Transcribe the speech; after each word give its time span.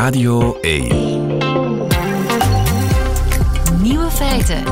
Radio 0.00 0.58
1. 0.60 0.88
Nieuwe 3.82 4.10
feiten. 4.10 4.62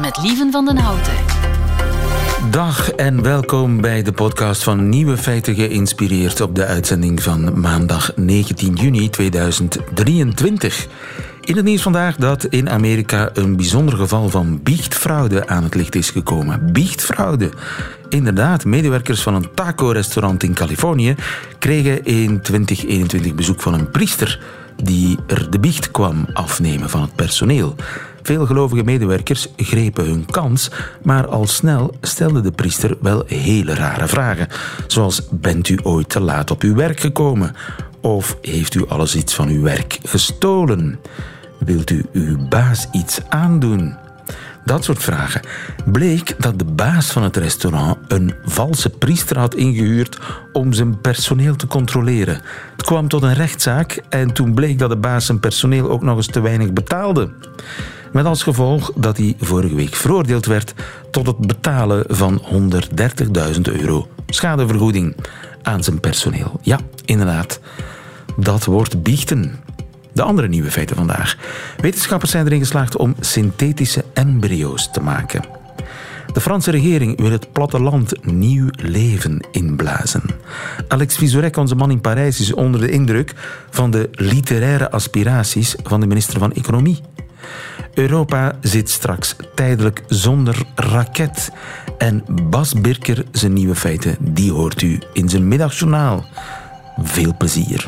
Met 0.00 0.18
Lieven 0.22 0.50
van 0.50 0.64
den 0.64 0.76
Houten. 0.76 1.12
Dag 2.50 2.90
en 2.90 3.22
welkom 3.22 3.80
bij 3.80 4.02
de 4.02 4.12
podcast 4.12 4.62
van 4.62 4.88
Nieuwe 4.88 5.16
Feiten 5.16 5.54
geïnspireerd 5.54 6.40
op 6.40 6.54
de 6.54 6.64
uitzending 6.64 7.22
van 7.22 7.60
maandag 7.60 8.12
19 8.16 8.74
juni 8.74 9.10
2023. 9.10 10.86
In 11.48 11.56
het 11.56 11.64
nieuws 11.64 11.82
vandaag 11.82 12.16
dat 12.16 12.44
in 12.44 12.70
Amerika 12.70 13.30
een 13.32 13.56
bijzonder 13.56 13.96
geval 13.96 14.28
van 14.28 14.62
biechtfraude 14.62 15.46
aan 15.46 15.62
het 15.62 15.74
licht 15.74 15.94
is 15.94 16.10
gekomen. 16.10 16.72
Biechtfraude. 16.72 17.50
Inderdaad, 18.08 18.64
medewerkers 18.64 19.22
van 19.22 19.34
een 19.34 19.54
taco-restaurant 19.54 20.42
in 20.42 20.54
Californië 20.54 21.14
kregen 21.58 22.04
in 22.04 22.40
2021 22.40 23.34
bezoek 23.34 23.60
van 23.60 23.74
een 23.74 23.90
priester 23.90 24.40
die 24.82 25.18
er 25.26 25.50
de 25.50 25.58
biecht 25.58 25.90
kwam 25.90 26.26
afnemen 26.32 26.90
van 26.90 27.00
het 27.00 27.14
personeel. 27.14 27.74
Veel 28.22 28.46
gelovige 28.46 28.84
medewerkers 28.84 29.48
grepen 29.56 30.04
hun 30.04 30.26
kans, 30.26 30.70
maar 31.02 31.26
al 31.26 31.46
snel 31.46 31.94
stelde 32.00 32.40
de 32.40 32.52
priester 32.52 32.96
wel 33.00 33.22
hele 33.26 33.74
rare 33.74 34.08
vragen. 34.08 34.48
Zoals: 34.86 35.22
Bent 35.30 35.68
u 35.68 35.78
ooit 35.82 36.08
te 36.08 36.20
laat 36.20 36.50
op 36.50 36.62
uw 36.62 36.74
werk 36.74 37.00
gekomen? 37.00 37.56
Of 38.00 38.36
heeft 38.42 38.74
u 38.74 38.86
alles 38.88 39.16
iets 39.16 39.34
van 39.34 39.48
uw 39.48 39.62
werk 39.62 39.98
gestolen? 40.02 40.98
Wilt 41.58 41.90
u 41.90 42.04
uw 42.12 42.48
baas 42.48 42.86
iets 42.92 43.20
aandoen? 43.28 43.96
Dat 44.64 44.84
soort 44.84 45.02
vragen. 45.02 45.40
Bleek 45.84 46.34
dat 46.38 46.58
de 46.58 46.64
baas 46.64 47.10
van 47.10 47.22
het 47.22 47.36
restaurant 47.36 47.96
een 48.08 48.34
valse 48.44 48.90
priester 48.90 49.38
had 49.38 49.54
ingehuurd 49.54 50.18
om 50.52 50.72
zijn 50.72 51.00
personeel 51.00 51.56
te 51.56 51.66
controleren. 51.66 52.40
Het 52.76 52.86
kwam 52.86 53.08
tot 53.08 53.22
een 53.22 53.34
rechtszaak 53.34 54.02
en 54.08 54.32
toen 54.32 54.54
bleek 54.54 54.78
dat 54.78 54.90
de 54.90 54.96
baas 54.96 55.26
zijn 55.26 55.40
personeel 55.40 55.90
ook 55.90 56.02
nog 56.02 56.16
eens 56.16 56.26
te 56.26 56.40
weinig 56.40 56.72
betaalde. 56.72 57.30
Met 58.12 58.24
als 58.24 58.42
gevolg 58.42 58.92
dat 58.94 59.16
hij 59.16 59.36
vorige 59.40 59.74
week 59.74 59.94
veroordeeld 59.94 60.46
werd 60.46 60.74
tot 61.10 61.26
het 61.26 61.38
betalen 61.46 62.04
van 62.08 62.42
130.000 63.54 63.60
euro 63.62 64.08
schadevergoeding 64.26 65.16
aan 65.62 65.84
zijn 65.84 66.00
personeel. 66.00 66.60
Ja, 66.62 66.78
inderdaad. 67.04 67.60
Dat 68.36 68.64
wordt 68.64 69.02
biechten. 69.02 69.60
De 70.18 70.24
andere 70.24 70.48
nieuwe 70.48 70.70
feiten 70.70 70.96
vandaag. 70.96 71.36
Wetenschappers 71.80 72.30
zijn 72.30 72.46
erin 72.46 72.58
geslaagd 72.58 72.96
om 72.96 73.14
synthetische 73.20 74.04
embryo's 74.14 74.90
te 74.90 75.00
maken. 75.00 75.42
De 76.32 76.40
Franse 76.40 76.70
regering 76.70 77.20
wil 77.20 77.30
het 77.30 77.52
platteland 77.52 78.24
nieuw 78.24 78.66
leven 78.70 79.46
inblazen. 79.50 80.22
Alex 80.88 81.16
Vizorek, 81.16 81.56
onze 81.56 81.74
man 81.74 81.90
in 81.90 82.00
Parijs, 82.00 82.40
is 82.40 82.54
onder 82.54 82.80
de 82.80 82.90
indruk 82.90 83.34
van 83.70 83.90
de 83.90 84.08
literaire 84.12 84.90
aspiraties 84.90 85.76
van 85.82 86.00
de 86.00 86.06
minister 86.06 86.38
van 86.38 86.52
Economie. 86.52 87.00
Europa 87.94 88.52
zit 88.60 88.90
straks 88.90 89.36
tijdelijk 89.54 90.02
zonder 90.06 90.62
raket. 90.74 91.50
En 91.98 92.24
Bas 92.50 92.80
Birker, 92.80 93.24
zijn 93.32 93.52
nieuwe 93.52 93.74
feiten, 93.74 94.16
die 94.20 94.52
hoort 94.52 94.82
u 94.82 94.98
in 95.12 95.28
zijn 95.28 95.48
middagjournaal. 95.48 96.24
Veel 97.02 97.34
plezier. 97.36 97.86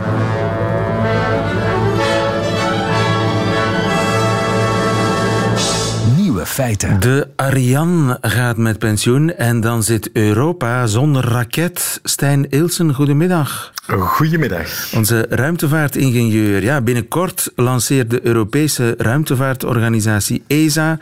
Nieuwe 6.41 6.55
feiten. 6.55 7.01
De 7.01 7.29
Ariane 7.37 8.19
gaat 8.21 8.57
met 8.57 8.79
pensioen 8.79 9.35
en 9.35 9.61
dan 9.61 9.83
zit 9.83 10.11
Europa 10.13 10.87
zonder 10.87 11.25
raket. 11.25 12.01
Stijn 12.03 12.51
Ilsen, 12.51 12.95
goedemiddag. 12.95 13.73
Goedemiddag. 13.87 14.93
Onze 14.95 15.27
ruimtevaartingenieur. 15.29 16.63
Ja, 16.63 16.81
binnenkort 16.81 17.53
lanceert 17.57 18.11
de 18.11 18.27
Europese 18.27 18.95
ruimtevaartorganisatie 18.99 20.43
ESA 20.47 20.99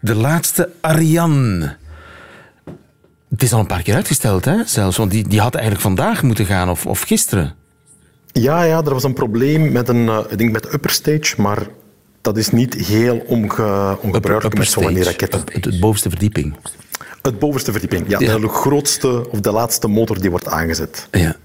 de 0.00 0.14
laatste 0.14 0.70
Ariane. 0.80 1.76
Het 3.30 3.42
is 3.42 3.52
al 3.52 3.60
een 3.60 3.66
paar 3.66 3.82
keer 3.82 3.94
uitgesteld, 3.94 4.44
hè? 4.44 4.56
Zelfs, 4.64 4.96
want 4.96 5.10
die, 5.10 5.28
die 5.28 5.40
had 5.40 5.54
eigenlijk 5.54 5.84
vandaag 5.84 6.22
moeten 6.22 6.46
gaan 6.46 6.68
of, 6.68 6.86
of 6.86 7.00
gisteren. 7.00 7.54
Ja, 8.32 8.62
ja, 8.62 8.76
er 8.84 8.92
was 8.92 9.04
een 9.04 9.14
probleem 9.14 9.72
met 9.72 9.88
een, 9.88 10.04
uh, 10.04 10.18
ik 10.28 10.38
denk 10.38 10.52
met 10.52 10.72
upper 10.72 10.90
stage, 10.90 11.34
maar 11.36 11.58
dat 12.28 12.36
is 12.36 12.50
niet 12.50 12.74
heel 12.74 13.22
onge, 13.26 13.98
ongebruikelijk 14.00 14.58
met 14.58 14.68
zo'n 14.68 15.02
raketten. 15.02 15.42
Het, 15.52 15.64
het 15.64 15.80
bovenste 15.80 16.10
verdieping. 16.10 16.56
Het 17.22 17.38
bovenste 17.38 17.72
verdieping, 17.72 18.08
ja. 18.08 18.18
Ja. 18.18 18.38
De 18.38 18.48
grootste 18.48 19.30
of 19.30 19.40
de 19.40 19.52
laatste 19.52 19.88
motor 19.88 20.20
die 20.20 20.30
wordt 20.30 20.48
aangezet. 20.48 21.08
Ja. 21.10 21.36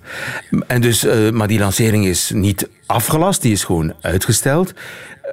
En 0.68 0.82
dus, 0.82 1.04
eh, 1.04 1.30
maar 1.30 1.48
die 1.48 1.60
lancering 1.60 2.06
is 2.06 2.32
niet 2.34 2.70
afgelast, 2.86 3.42
die 3.42 3.52
is 3.52 3.64
gewoon 3.64 3.94
uitgesteld. 4.02 4.74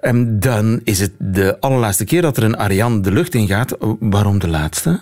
En 0.01 0.41
dan 0.41 0.81
is 0.85 1.01
het 1.01 1.13
de 1.19 1.61
allerlaatste 1.61 2.05
keer 2.05 2.23
dat 2.23 2.37
er 2.37 2.43
een 2.43 2.57
Ariane 2.57 3.01
de 3.01 3.13
lucht 3.13 3.35
in 3.35 3.47
gaat. 3.47 3.77
Waarom 4.01 4.39
de 4.39 4.49
laatste? 4.49 5.01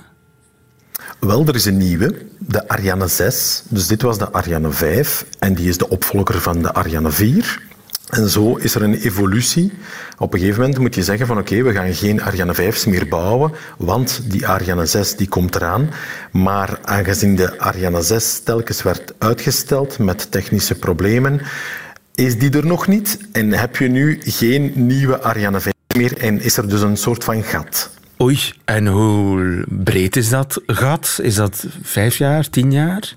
Wel, 1.21 1.47
er 1.47 1.55
is 1.55 1.65
een 1.65 1.77
nieuwe, 1.77 2.27
de 2.39 2.69
Ariane 2.69 3.07
6. 3.07 3.63
Dus 3.69 3.87
dit 3.87 4.03
was 4.03 4.19
de 4.19 4.33
Ariane 4.33 4.71
5 4.71 5.25
en 5.39 5.55
die 5.55 5.69
is 5.69 5.79
de 5.79 5.89
opvolger 5.89 6.41
van 6.41 6.63
de 6.63 6.73
Ariane 6.73 7.11
4. 7.11 7.67
En 8.09 8.29
zo 8.29 8.57
is 8.57 8.75
er 8.75 8.83
een 8.83 8.95
evolutie. 8.95 9.73
Op 10.19 10.33
een 10.33 10.39
gegeven 10.39 10.61
moment 10.61 10.79
moet 10.79 10.95
je 10.95 11.03
zeggen 11.03 11.27
van 11.27 11.39
oké, 11.39 11.63
we 11.63 11.73
gaan 11.73 11.95
geen 11.95 12.23
Ariane 12.23 12.55
5's 12.55 12.87
meer 12.87 13.09
bouwen, 13.09 13.53
want 13.79 14.21
die 14.25 14.47
Ariane 14.47 14.87
6 14.87 15.17
die 15.17 15.29
komt 15.29 15.55
eraan. 15.55 15.91
Maar 16.33 16.79
aangezien 16.83 17.37
de 17.37 17.59
Ariane 17.59 18.03
6 18.03 18.41
telkens 18.41 18.83
werd 18.83 19.15
uitgesteld 19.19 19.99
met 19.99 20.31
technische 20.31 20.75
problemen, 20.75 21.41
is 22.15 22.39
die 22.39 22.51
er 22.51 22.67
nog 22.67 22.87
niet 22.87 23.19
en 23.33 23.53
heb 23.53 23.77
je 23.77 23.89
nu 23.89 24.19
geen 24.25 24.73
nieuwe 24.75 25.23
Ariane 25.23 25.61
5 25.61 25.75
meer 25.97 26.19
en 26.19 26.41
is 26.41 26.57
er 26.57 26.69
dus 26.69 26.81
een 26.81 26.97
soort 26.97 27.25
van 27.25 27.43
gat. 27.43 27.91
Oei, 28.23 28.39
en 28.65 28.87
hoe 28.87 29.65
breed 29.69 30.17
is 30.17 30.29
dat 30.29 30.63
gat? 30.67 31.19
Is 31.23 31.35
dat 31.35 31.67
vijf 31.83 32.17
jaar, 32.17 32.51
tien 32.51 32.73
jaar? 32.73 33.15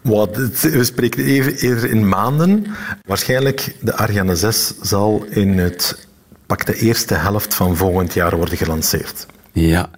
Wat, 0.00 0.36
we 0.60 0.84
spreken 0.84 1.24
even 1.24 1.56
eerder 1.56 1.90
in 1.90 2.08
maanden. 2.08 2.66
Waarschijnlijk 3.06 3.76
de 3.80 3.94
Ariane 3.94 4.36
6 4.36 4.74
zal 4.80 5.24
in 5.30 5.58
het 5.58 6.06
pak 6.46 6.66
de 6.66 6.74
eerste 6.74 7.14
helft 7.14 7.54
van 7.54 7.76
volgend 7.76 8.14
jaar 8.14 8.36
worden 8.36 8.56
gelanceerd. 8.56 9.26
Ja. 9.52 9.90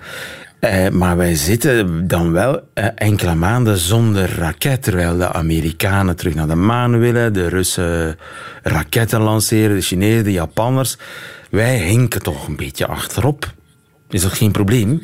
Eh, 0.61 0.89
maar 0.89 1.17
wij 1.17 1.35
zitten 1.35 2.09
dan 2.09 2.33
wel 2.33 2.61
eh, 2.75 2.87
enkele 2.95 3.35
maanden 3.35 3.77
zonder 3.79 4.35
raket, 4.37 4.83
terwijl 4.83 5.17
de 5.17 5.33
Amerikanen 5.33 6.17
terug 6.17 6.35
naar 6.35 6.49
de 6.49 6.55
maan 6.55 6.99
willen, 6.99 7.33
de 7.33 7.49
Russen 7.49 8.19
raketten 8.63 9.21
lanceren, 9.21 9.77
de 9.77 9.83
Chinezen, 9.83 10.25
de 10.25 10.33
Japanners. 10.33 10.97
Wij 11.51 11.79
hinken 11.79 12.23
toch 12.23 12.47
een 12.47 12.57
beetje 12.57 12.87
achterop. 12.87 13.53
Is 14.09 14.23
dat 14.23 14.33
geen 14.33 14.53
probleem? 14.53 15.03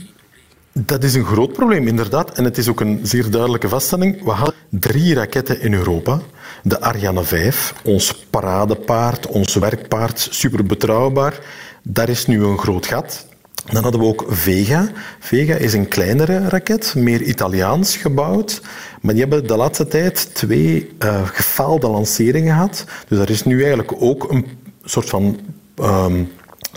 Dat 0.78 1.04
is 1.04 1.14
een 1.14 1.24
groot 1.24 1.52
probleem, 1.52 1.86
inderdaad. 1.86 2.30
En 2.30 2.44
het 2.44 2.58
is 2.58 2.68
ook 2.68 2.80
een 2.80 3.00
zeer 3.02 3.30
duidelijke 3.30 3.68
vaststelling. 3.68 4.24
We 4.24 4.30
hadden 4.30 4.54
drie 4.68 5.14
raketten 5.14 5.60
in 5.60 5.74
Europa. 5.74 6.20
De 6.62 6.80
Ariane 6.80 7.22
5, 7.22 7.74
ons 7.84 8.26
paradepaard, 8.30 9.26
ons 9.26 9.54
werkpaard, 9.54 10.28
super 10.30 10.64
betrouwbaar. 10.64 11.38
Daar 11.82 12.08
is 12.08 12.26
nu 12.26 12.44
een 12.44 12.58
groot 12.58 12.86
gat. 12.86 13.26
Dan 13.72 13.82
hadden 13.82 14.00
we 14.00 14.06
ook 14.06 14.24
Vega. 14.28 14.88
Vega 15.18 15.54
is 15.54 15.72
een 15.72 15.88
kleinere 15.88 16.48
raket, 16.48 16.94
meer 16.94 17.22
Italiaans 17.22 17.96
gebouwd. 17.96 18.60
Maar 19.00 19.14
die 19.14 19.22
hebben 19.22 19.46
de 19.46 19.56
laatste 19.56 19.86
tijd 19.86 20.34
twee 20.34 20.90
eh, 20.98 21.26
gefaalde 21.26 21.88
lanceringen 21.88 22.54
gehad. 22.54 22.84
Dus 23.08 23.18
er 23.18 23.30
is 23.30 23.44
nu 23.44 23.58
eigenlijk 23.58 23.92
ook 23.98 24.30
een 24.30 24.46
soort 24.84 25.08
van 25.08 25.40
ehm, 25.74 26.22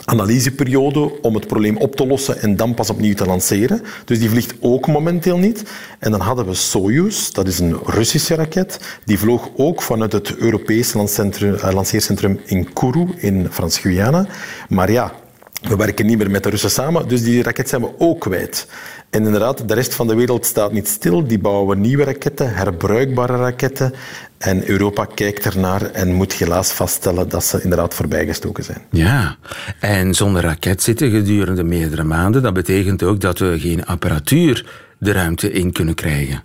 analyseperiode 0.05 1.21
om 1.21 1.35
het 1.35 1.47
probleem 1.47 1.77
op 1.77 1.95
te 1.95 2.07
lossen 2.07 2.41
en 2.41 2.55
dan 2.55 2.73
pas 2.73 2.89
opnieuw 2.89 3.13
te 3.13 3.25
lanceren. 3.25 3.81
Dus 4.05 4.19
die 4.19 4.29
vliegt 4.29 4.53
ook 4.59 4.87
momenteel 4.87 5.37
niet. 5.37 5.63
En 5.99 6.11
dan 6.11 6.19
hadden 6.19 6.45
we 6.45 6.53
Soyuz, 6.53 7.29
dat 7.29 7.47
is 7.47 7.59
een 7.59 7.77
Russische 7.85 8.35
raket. 8.35 8.79
Die 9.05 9.19
vloog 9.19 9.49
ook 9.55 9.81
vanuit 9.81 10.11
het 10.11 10.35
Europese 10.35 10.97
eh, 10.99 11.73
lanceercentrum 11.73 12.39
in 12.45 12.73
Kourou 12.73 13.09
in 13.17 13.47
Frans-Guyana. 13.51 14.27
Maar 14.69 14.91
ja, 14.91 15.13
we 15.61 15.75
werken 15.75 16.05
niet 16.05 16.17
meer 16.17 16.31
met 16.31 16.43
de 16.43 16.49
Russen 16.49 16.71
samen, 16.71 17.07
dus 17.07 17.23
die 17.23 17.43
raket 17.43 17.69
zijn 17.69 17.81
we 17.81 17.89
ook 17.97 18.19
kwijt. 18.19 18.67
En 19.09 19.25
inderdaad, 19.25 19.67
de 19.67 19.73
rest 19.73 19.93
van 19.93 20.07
de 20.07 20.15
wereld 20.15 20.45
staat 20.45 20.71
niet 20.71 20.87
stil. 20.87 21.27
Die 21.27 21.39
bouwen 21.39 21.81
nieuwe 21.81 22.03
raketten, 22.03 22.53
herbruikbare 22.53 23.37
raketten. 23.37 23.93
En 24.37 24.69
Europa 24.69 25.05
kijkt 25.05 25.45
ernaar 25.45 25.81
en 25.81 26.13
moet 26.13 26.33
helaas 26.33 26.71
vaststellen 26.71 27.29
dat 27.29 27.43
ze 27.43 27.61
inderdaad 27.61 27.93
voorbijgestoken 27.93 28.63
zijn. 28.63 28.81
Ja. 28.91 29.37
En 29.79 30.13
zonder 30.13 30.41
raket 30.41 30.83
zitten 30.83 31.11
gedurende 31.11 31.63
meerdere 31.63 32.03
maanden, 32.03 32.41
dat 32.41 32.53
betekent 32.53 33.03
ook 33.03 33.19
dat 33.19 33.39
we 33.39 33.59
geen 33.59 33.85
apparatuur 33.85 34.65
de 34.97 35.11
ruimte 35.11 35.51
in 35.51 35.71
kunnen 35.71 35.95
krijgen. 35.95 36.43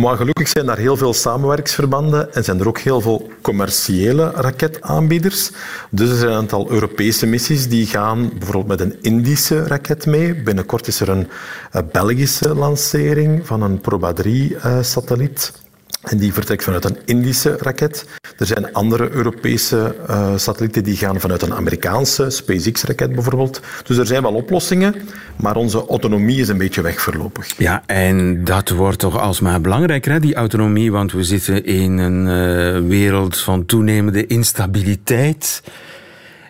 Maar 0.00 0.16
gelukkig 0.16 0.48
zijn 0.48 0.66
daar 0.66 0.78
heel 0.78 0.96
veel 0.96 1.14
samenwerksverbanden 1.14 2.34
en 2.34 2.44
zijn 2.44 2.60
er 2.60 2.68
ook 2.68 2.78
heel 2.78 3.00
veel 3.00 3.30
commerciële 3.40 4.30
raketaanbieders. 4.30 5.50
Dus 5.90 6.10
er 6.10 6.16
zijn 6.16 6.30
een 6.30 6.36
aantal 6.36 6.70
Europese 6.70 7.26
missies 7.26 7.68
die 7.68 7.86
gaan 7.86 8.30
bijvoorbeeld 8.38 8.66
met 8.66 8.80
een 8.80 8.98
Indische 9.02 9.66
raket 9.66 10.06
mee. 10.06 10.42
Binnenkort 10.42 10.86
is 10.86 11.00
er 11.00 11.08
een 11.08 11.28
eh, 11.72 11.82
Belgische 11.92 12.54
lancering 12.54 13.46
van 13.46 13.62
een 13.62 13.80
Proba 13.80 14.12
3-satelliet. 14.22 15.52
En 16.00 16.18
die 16.18 16.32
vertrekt 16.32 16.64
vanuit 16.64 16.84
een 16.84 16.96
Indische 17.04 17.56
raket. 17.60 18.06
Er 18.38 18.46
zijn 18.46 18.72
andere 18.72 19.10
Europese 19.10 19.96
uh, 20.08 20.36
satellieten 20.36 20.84
die 20.84 20.96
gaan 20.96 21.20
vanuit 21.20 21.42
een 21.42 21.54
Amerikaanse 21.54 22.30
SpaceX-raket 22.30 23.12
bijvoorbeeld. 23.12 23.60
Dus 23.84 23.96
er 23.96 24.06
zijn 24.06 24.22
wel 24.22 24.34
oplossingen, 24.34 24.94
maar 25.36 25.56
onze 25.56 25.86
autonomie 25.86 26.40
is 26.40 26.48
een 26.48 26.58
beetje 26.58 26.82
weg 26.82 27.00
voorlopig. 27.00 27.58
Ja, 27.58 27.82
en 27.86 28.44
dat 28.44 28.68
wordt 28.68 28.98
toch 28.98 29.18
alsmaar 29.18 29.60
belangrijker, 29.60 30.12
hè, 30.12 30.20
die 30.20 30.34
autonomie, 30.34 30.92
want 30.92 31.12
we 31.12 31.24
zitten 31.24 31.64
in 31.64 31.98
een 31.98 32.26
uh, 32.26 32.88
wereld 32.88 33.38
van 33.38 33.66
toenemende 33.66 34.26
instabiliteit. 34.26 35.62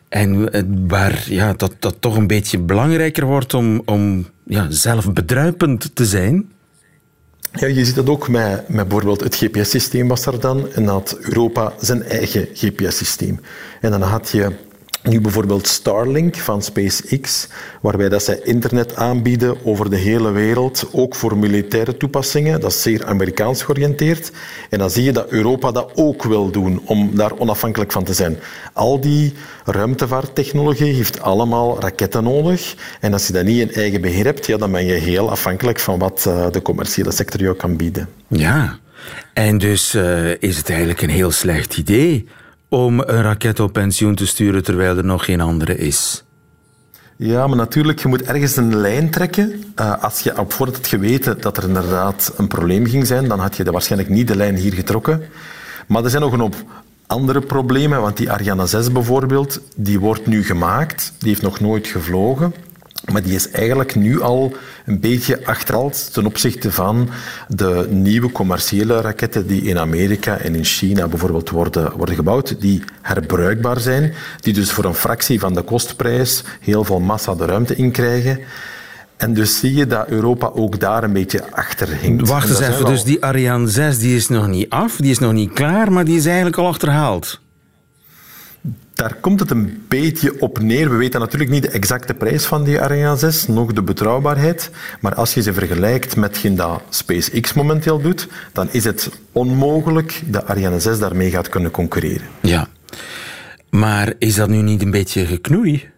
En 0.08 0.50
waar 0.88 1.24
ja, 1.26 1.52
dat, 1.52 1.72
dat 1.78 1.96
toch 2.00 2.16
een 2.16 2.26
beetje 2.26 2.58
belangrijker 2.58 3.24
wordt 3.24 3.54
om, 3.54 3.82
om 3.84 4.26
ja, 4.44 4.66
zelfbedruipend 4.68 5.90
te 5.94 6.04
zijn. 6.04 6.48
Ja, 7.52 7.66
je 7.66 7.84
ziet 7.84 7.94
dat 7.94 8.08
ook 8.08 8.28
met, 8.28 8.66
bijvoorbeeld 8.68 9.20
het 9.20 9.36
GPS-systeem 9.36 10.08
was 10.08 10.26
er 10.26 10.40
dan. 10.40 10.72
En 10.72 10.86
had 10.86 11.16
Europa 11.20 11.72
zijn 11.80 12.02
eigen 12.02 12.48
GPS-systeem. 12.54 13.40
En 13.80 13.90
dan 13.90 14.02
had 14.02 14.30
je 14.30 14.52
nu 15.02 15.20
bijvoorbeeld 15.20 15.66
Starlink 15.66 16.36
van 16.36 16.62
SpaceX, 16.62 17.48
waarbij 17.80 18.08
dat 18.08 18.22
zij 18.22 18.40
internet 18.44 18.96
aanbieden 18.96 19.64
over 19.64 19.90
de 19.90 19.96
hele 19.96 20.30
wereld, 20.30 20.88
ook 20.92 21.14
voor 21.14 21.36
militaire 21.36 21.96
toepassingen. 21.96 22.60
Dat 22.60 22.70
is 22.70 22.82
zeer 22.82 23.06
Amerikaans 23.06 23.62
georiënteerd. 23.62 24.32
En 24.70 24.78
dan 24.78 24.90
zie 24.90 25.04
je 25.04 25.12
dat 25.12 25.28
Europa 25.28 25.70
dat 25.70 25.92
ook 25.94 26.22
wil 26.22 26.50
doen, 26.50 26.80
om 26.84 27.10
daar 27.14 27.32
onafhankelijk 27.38 27.92
van 27.92 28.04
te 28.04 28.14
zijn. 28.14 28.38
Al 28.72 29.00
die 29.00 29.34
ruimtevaarttechnologie 29.64 30.94
heeft 30.94 31.20
allemaal 31.20 31.80
raketten 31.80 32.24
nodig. 32.24 32.74
En 33.00 33.12
als 33.12 33.26
je 33.26 33.32
dat 33.32 33.44
niet 33.44 33.60
in 33.60 33.72
eigen 33.72 34.00
beheer 34.00 34.24
hebt, 34.24 34.46
ja, 34.46 34.56
dan 34.56 34.72
ben 34.72 34.86
je 34.86 34.92
heel 34.92 35.30
afhankelijk 35.30 35.78
van 35.78 35.98
wat 35.98 36.24
eh, 36.26 36.50
de 36.50 36.62
commerciële 36.62 37.10
sector 37.10 37.40
jou 37.40 37.56
kan 37.56 37.76
bieden. 37.76 38.08
Ja, 38.28 38.78
en 39.32 39.58
dus 39.58 39.94
uh, 39.94 40.30
is 40.38 40.56
het 40.56 40.68
eigenlijk 40.68 41.02
een 41.02 41.10
heel 41.10 41.30
slecht 41.30 41.76
idee 41.76 42.26
om 42.70 43.00
een 43.00 43.22
raket 43.22 43.60
op 43.60 43.72
pensioen 43.72 44.14
te 44.14 44.26
sturen 44.26 44.64
terwijl 44.64 44.96
er 44.96 45.04
nog 45.04 45.24
geen 45.24 45.40
andere 45.40 45.76
is. 45.76 46.24
Ja, 47.16 47.46
maar 47.46 47.56
natuurlijk, 47.56 47.98
je 47.98 48.08
moet 48.08 48.22
ergens 48.22 48.56
een 48.56 48.76
lijn 48.76 49.10
trekken. 49.10 49.64
Uh, 49.80 50.02
als 50.02 50.20
je 50.20 50.38
op 50.38 50.52
voorhand 50.52 50.78
had 50.78 50.86
geweten 50.86 51.40
dat 51.40 51.56
er 51.56 51.64
inderdaad 51.64 52.32
een 52.36 52.48
probleem 52.48 52.86
ging 52.86 53.06
zijn, 53.06 53.28
dan 53.28 53.38
had 53.38 53.56
je 53.56 53.64
de 53.64 53.70
waarschijnlijk 53.70 54.10
niet 54.10 54.28
de 54.28 54.36
lijn 54.36 54.56
hier 54.56 54.72
getrokken. 54.72 55.22
Maar 55.86 56.04
er 56.04 56.10
zijn 56.10 56.22
nog 56.22 56.32
een 56.32 56.40
hoop 56.40 56.56
andere 57.06 57.40
problemen, 57.40 58.00
want 58.00 58.16
die 58.16 58.30
Ariane 58.30 58.66
6 58.66 58.92
bijvoorbeeld, 58.92 59.60
die 59.76 60.00
wordt 60.00 60.26
nu 60.26 60.44
gemaakt, 60.44 61.12
die 61.18 61.28
heeft 61.28 61.42
nog 61.42 61.60
nooit 61.60 61.86
gevlogen. 61.86 62.54
Maar 63.12 63.22
die 63.22 63.34
is 63.34 63.50
eigenlijk 63.50 63.94
nu 63.94 64.20
al 64.20 64.56
een 64.86 65.00
beetje 65.00 65.46
achterhaald 65.46 66.12
ten 66.12 66.26
opzichte 66.26 66.72
van 66.72 67.08
de 67.48 67.86
nieuwe 67.90 68.32
commerciële 68.32 69.00
raketten 69.00 69.46
die 69.46 69.62
in 69.62 69.78
Amerika 69.78 70.38
en 70.38 70.54
in 70.54 70.64
China 70.64 71.08
bijvoorbeeld 71.08 71.50
worden, 71.50 71.96
worden 71.96 72.14
gebouwd, 72.14 72.60
die 72.60 72.82
herbruikbaar 73.02 73.80
zijn, 73.80 74.14
die 74.40 74.52
dus 74.52 74.70
voor 74.70 74.84
een 74.84 74.94
fractie 74.94 75.40
van 75.40 75.54
de 75.54 75.62
kostprijs 75.62 76.44
heel 76.60 76.84
veel 76.84 77.00
massa 77.00 77.34
de 77.34 77.44
ruimte 77.44 77.74
inkrijgen. 77.74 78.38
En 79.16 79.34
dus 79.34 79.58
zie 79.58 79.74
je 79.74 79.86
dat 79.86 80.08
Europa 80.08 80.50
ook 80.54 80.80
daar 80.80 81.04
een 81.04 81.12
beetje 81.12 81.42
achter 81.50 81.88
hinkt. 81.88 82.28
Wacht 82.28 82.48
eens 82.48 82.60
even, 82.60 82.84
dus 82.84 83.04
die 83.04 83.24
Ariane 83.24 83.68
6 83.68 83.98
die 83.98 84.16
is 84.16 84.28
nog 84.28 84.46
niet 84.46 84.70
af, 84.70 84.96
die 84.96 85.10
is 85.10 85.18
nog 85.18 85.32
niet 85.32 85.52
klaar, 85.52 85.92
maar 85.92 86.04
die 86.04 86.16
is 86.16 86.26
eigenlijk 86.26 86.56
al 86.56 86.66
achterhaald. 86.66 87.40
Daar 89.00 89.14
komt 89.20 89.40
het 89.40 89.50
een 89.50 89.84
beetje 89.88 90.40
op 90.40 90.58
neer. 90.58 90.90
We 90.90 90.96
weten 90.96 91.20
natuurlijk 91.20 91.50
niet 91.50 91.62
de 91.62 91.68
exacte 91.68 92.14
prijs 92.14 92.44
van 92.44 92.64
die 92.64 92.80
Ariane 92.80 93.16
6, 93.16 93.46
nog 93.46 93.72
de 93.72 93.82
betrouwbaarheid. 93.82 94.70
Maar 95.00 95.14
als 95.14 95.34
je 95.34 95.42
ze 95.42 95.52
vergelijkt 95.52 96.16
met 96.16 96.40
dat 96.50 96.82
SpaceX 96.88 97.52
momenteel 97.52 98.00
doet, 98.00 98.28
dan 98.52 98.68
is 98.70 98.84
het 98.84 99.10
onmogelijk 99.32 100.22
dat 100.26 100.46
Ariane 100.46 100.80
6 100.80 100.98
daarmee 100.98 101.30
gaat 101.30 101.48
kunnen 101.48 101.70
concurreren. 101.70 102.26
Ja, 102.40 102.68
maar 103.70 104.12
is 104.18 104.34
dat 104.34 104.48
nu 104.48 104.62
niet 104.62 104.82
een 104.82 104.90
beetje 104.90 105.26
geknoei? 105.26 105.88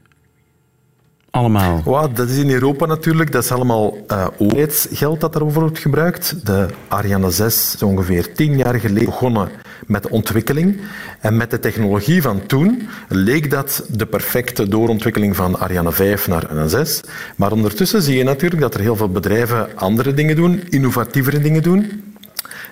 Allemaal? 1.30 1.82
Dat 2.14 2.28
is 2.28 2.36
in 2.36 2.50
Europa 2.50 2.86
natuurlijk. 2.86 3.32
Dat 3.32 3.44
is 3.44 3.52
allemaal 3.52 3.96
uh, 4.08 4.26
overheidsgeld 4.38 5.20
dat 5.20 5.32
daarover 5.32 5.60
wordt 5.60 5.78
gebruikt. 5.78 6.46
De 6.46 6.66
Ariane 6.88 7.30
6 7.30 7.74
is 7.74 7.82
ongeveer 7.82 8.34
tien 8.34 8.56
jaar 8.56 8.80
geleden 8.80 9.04
begonnen 9.04 9.48
met 9.86 10.02
de 10.02 10.10
ontwikkeling. 10.10 10.80
En 11.20 11.36
met 11.36 11.50
de 11.50 11.58
technologie 11.58 12.22
van 12.22 12.46
toen 12.46 12.88
leek 13.08 13.50
dat 13.50 13.84
de 13.88 14.06
perfecte 14.06 14.68
doorontwikkeling 14.68 15.36
van 15.36 15.58
Ariane 15.58 15.92
5 15.92 16.28
naar 16.28 16.48
Ariane 16.48 16.68
6. 16.68 17.00
Maar 17.36 17.52
ondertussen 17.52 18.02
zie 18.02 18.16
je 18.16 18.24
natuurlijk 18.24 18.60
dat 18.60 18.74
er 18.74 18.80
heel 18.80 18.96
veel 18.96 19.08
bedrijven 19.08 19.68
andere 19.76 20.14
dingen 20.14 20.36
doen, 20.36 20.62
innovatievere 20.68 21.40
dingen 21.40 21.62
doen. 21.62 22.02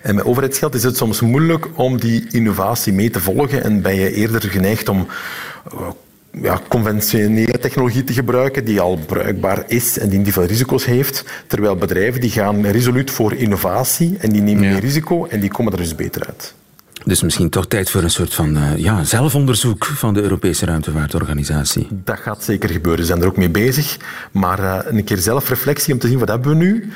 En 0.03 0.15
met 0.15 0.25
overheidsgeld 0.25 0.75
is 0.75 0.83
het 0.83 0.97
soms 0.97 1.21
moeilijk 1.21 1.69
om 1.75 2.01
die 2.01 2.27
innovatie 2.31 2.93
mee 2.93 3.11
te 3.11 3.21
volgen 3.21 3.65
en 3.65 3.83
ben 3.83 3.95
je 3.95 4.15
eerder 4.15 4.43
geneigd 4.43 4.89
om 4.89 5.07
eh, 5.73 5.89
ja, 6.43 6.61
conventionele 6.69 7.59
technologie 7.59 8.05
te 8.05 8.13
gebruiken 8.13 8.65
die 8.65 8.81
al 8.81 8.99
bruikbaar 9.07 9.65
is 9.67 9.99
en 9.99 10.09
die 10.09 10.19
niet 10.19 10.33
veel 10.33 10.45
risico's 10.45 10.85
heeft. 10.85 11.25
Terwijl 11.47 11.77
bedrijven 11.77 12.21
die 12.21 12.31
gaan 12.31 12.67
resoluut 12.67 13.11
voor 13.11 13.35
innovatie 13.35 14.17
en 14.21 14.31
die 14.31 14.43
nemen 14.43 14.61
meer 14.61 14.81
risico 14.81 15.27
en 15.27 15.41
die 15.41 15.51
komen 15.51 15.73
er 15.73 15.79
dus 15.79 15.95
beter 15.95 16.27
uit. 16.27 16.55
Dus 17.05 17.23
misschien 17.23 17.51
toch 17.51 17.67
tijd 17.67 17.91
voor 17.91 18.03
een 18.03 18.11
soort 18.11 18.35
van 18.35 18.57
uh, 18.57 18.77
ja, 18.77 19.05
zelfonderzoek 19.05 19.85
van 19.85 20.15
de 20.15 20.23
Europese 20.23 20.67
ruimtevaartorganisatie. 20.67 21.89
Dat 21.91 22.19
gaat 22.19 22.45
zeker 22.45 22.71
gebeuren. 22.71 23.01
Ze 23.01 23.07
zijn 23.07 23.23
er 23.23 23.29
ook 23.29 23.37
mee 23.37 23.51
bezig. 23.51 23.97
Maar 24.33 24.61
uh, 24.61 24.79
een 24.85 25.05
keer 25.05 25.19
zelfreflectie 25.19 25.93
om 25.93 25.99
te 25.99 26.09
zien 26.09 26.19
wat 26.19 26.29
hebben 26.29 26.49
we 26.49 26.65
nu 26.65 26.93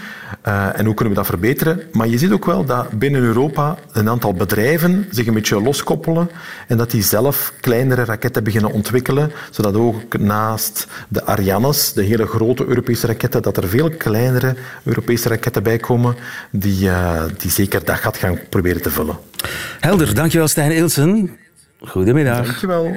uh, 0.47 0.79
en 0.79 0.85
hoe 0.85 0.95
kunnen 0.95 1.15
we 1.15 1.21
dat 1.21 1.29
verbeteren. 1.29 1.83
Maar 1.93 2.09
je 2.09 2.19
ziet 2.19 2.33
ook 2.33 2.45
wel 2.45 2.65
dat 2.65 2.91
binnen 2.91 3.23
Europa 3.23 3.77
een 3.93 4.09
aantal 4.09 4.35
bedrijven 4.35 5.07
zich 5.11 5.27
een 5.27 5.35
beetje 5.35 5.61
loskoppelen 5.61 6.31
en 6.69 6.77
dat 6.77 6.91
die 6.91 7.03
zelf 7.03 7.53
kleinere 7.61 8.05
raketten 8.05 8.45
beginnen 8.45 8.73
ontwikkelen, 8.73 9.33
zodat 9.51 9.75
ook 9.75 10.19
naast 10.19 10.87
de 11.09 11.25
Arianes, 11.25 11.93
de 11.93 12.03
hele 12.03 12.27
grote 12.27 12.67
Europese 12.67 13.07
raketten, 13.07 13.43
dat 13.43 13.57
er 13.57 13.69
veel 13.69 13.91
kleinere 13.91 14.55
Europese 14.83 15.29
raketten 15.29 15.63
bij 15.63 15.79
komen 15.79 16.17
die, 16.51 16.91
die 17.39 17.51
zeker 17.51 17.85
dat 17.85 17.97
gat 17.97 18.17
gaan 18.17 18.39
proberen 18.49 18.83
te 18.83 18.91
vullen. 18.91 19.17
Helder, 19.81 20.15
dankjewel 20.15 20.49
Stijn 20.49 20.71
Ilsen. 20.71 21.39
Goedemiddag. 21.81 22.47
Dankjewel. 22.47 22.97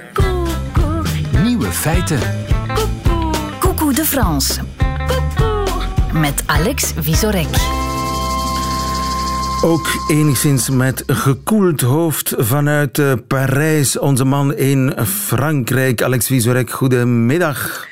Nieuwe 1.43 1.71
feiten. 1.71 2.19
Coucou 3.59 3.93
de 3.93 4.05
France. 4.05 4.61
Met 6.19 6.43
Alex 6.45 6.93
Visorek. 6.99 7.47
Ook 9.63 10.05
enigszins 10.07 10.69
met 10.69 11.03
gekoeld 11.07 11.81
hoofd 11.81 12.33
vanuit 12.37 12.99
eh, 12.99 13.13
Parijs. 13.27 13.97
Onze 13.97 14.23
man 14.23 14.55
in 14.55 14.93
Frankrijk, 15.05 16.01
Alex 16.01 16.27
Visorek. 16.27 16.71
Goedemiddag. 16.71 17.87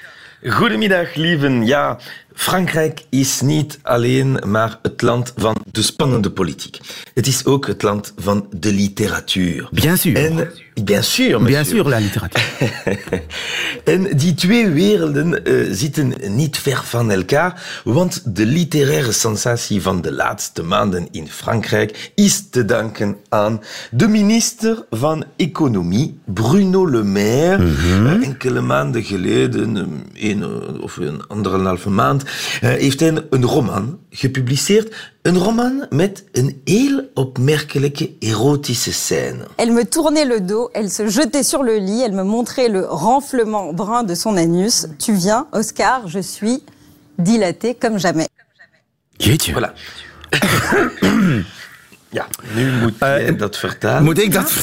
Goedemiddag, 0.47 1.15
lieven. 1.15 1.65
Ja, 1.65 1.97
Frankrijk 2.33 3.03
is 3.09 3.41
niet 3.41 3.79
alleen 3.81 4.39
maar 4.45 4.79
het 4.81 5.01
land 5.01 5.33
van 5.35 5.55
de 5.71 5.81
spannende 5.81 6.31
politiek. 6.31 6.79
Het 7.13 7.27
is 7.27 7.45
ook 7.45 7.67
het 7.67 7.81
land 7.81 8.13
van 8.17 8.47
de 8.51 8.73
literatuur. 8.73 9.67
Bien 9.71 9.97
sûr. 9.97 10.15
En, 10.15 10.51
bien 10.83 11.01
sûr, 11.01 11.39
Bien 11.41 11.63
sûr, 11.63 11.87
la 11.89 11.99
literatuur. 11.99 12.43
en 13.83 14.17
die 14.17 14.33
twee 14.33 14.69
werelden 14.69 15.39
uh, 15.43 15.67
zitten 15.71 16.13
niet 16.27 16.57
ver 16.57 16.81
van 16.83 17.11
elkaar, 17.11 17.81
want 17.83 18.35
de 18.35 18.45
literaire 18.45 19.11
sensatie 19.11 19.81
van 19.81 20.01
de 20.01 20.11
laatste 20.11 20.63
maanden 20.63 21.07
in 21.11 21.27
Frankrijk 21.27 22.11
is 22.15 22.49
te 22.49 22.65
danken 22.65 23.15
aan 23.29 23.61
de 23.91 24.07
minister 24.07 24.85
van 24.89 25.25
Economie, 25.35 26.19
Bruno 26.25 26.89
Le 26.89 27.03
Maire. 27.03 27.63
Mm 27.63 27.75
-hmm. 27.75 28.23
Enkele 28.23 28.61
maanden 28.61 29.03
geleden, 29.03 30.03
een 30.13 30.45
of 30.81 30.97
een 30.97 31.27
anderhalve 31.27 31.89
maand, 31.89 32.23
uh, 32.23 32.29
heeft 32.59 32.99
hij 32.99 33.13
een 33.29 33.45
roman 33.45 33.99
gepubliceerd. 34.15 34.95
Een 35.21 35.37
roman 35.37 35.85
met 35.89 36.23
een 36.31 36.61
heel 36.65 37.01
opmerkelijke 37.13 38.11
erotische 38.19 38.93
scène. 38.93 39.45
Elle 39.57 39.71
me 39.71 39.83
tournait 39.83 40.27
le 40.27 40.39
dos, 40.41 40.69
elle 40.73 40.89
se 40.89 41.07
jetait 41.07 41.43
sur 41.43 41.63
le 41.63 41.77
lit, 41.77 42.01
elle 42.03 42.13
me 42.13 42.23
montrait 42.23 42.69
le 42.69 42.85
renflement 42.85 43.73
brun 43.73 44.03
de 44.03 44.15
son 44.15 44.37
anus. 44.37 44.87
Tu 44.97 45.13
viens, 45.13 45.47
Oscar, 45.51 46.07
je 46.07 46.19
suis 46.19 46.63
dilatée 47.17 47.75
comme 47.75 47.97
jamais. 47.97 48.27
Jeetje. 49.19 49.51
Voilà. 49.51 49.73
Ja, 52.15 52.27
nu 52.53 52.71
moet 52.71 52.93
jij 52.99 53.29
uh, 53.29 53.37
dat 53.37 53.57
vertalen. 53.57 54.03
Moet 54.03 54.21
ik 54.21 54.33
dat, 54.33 54.53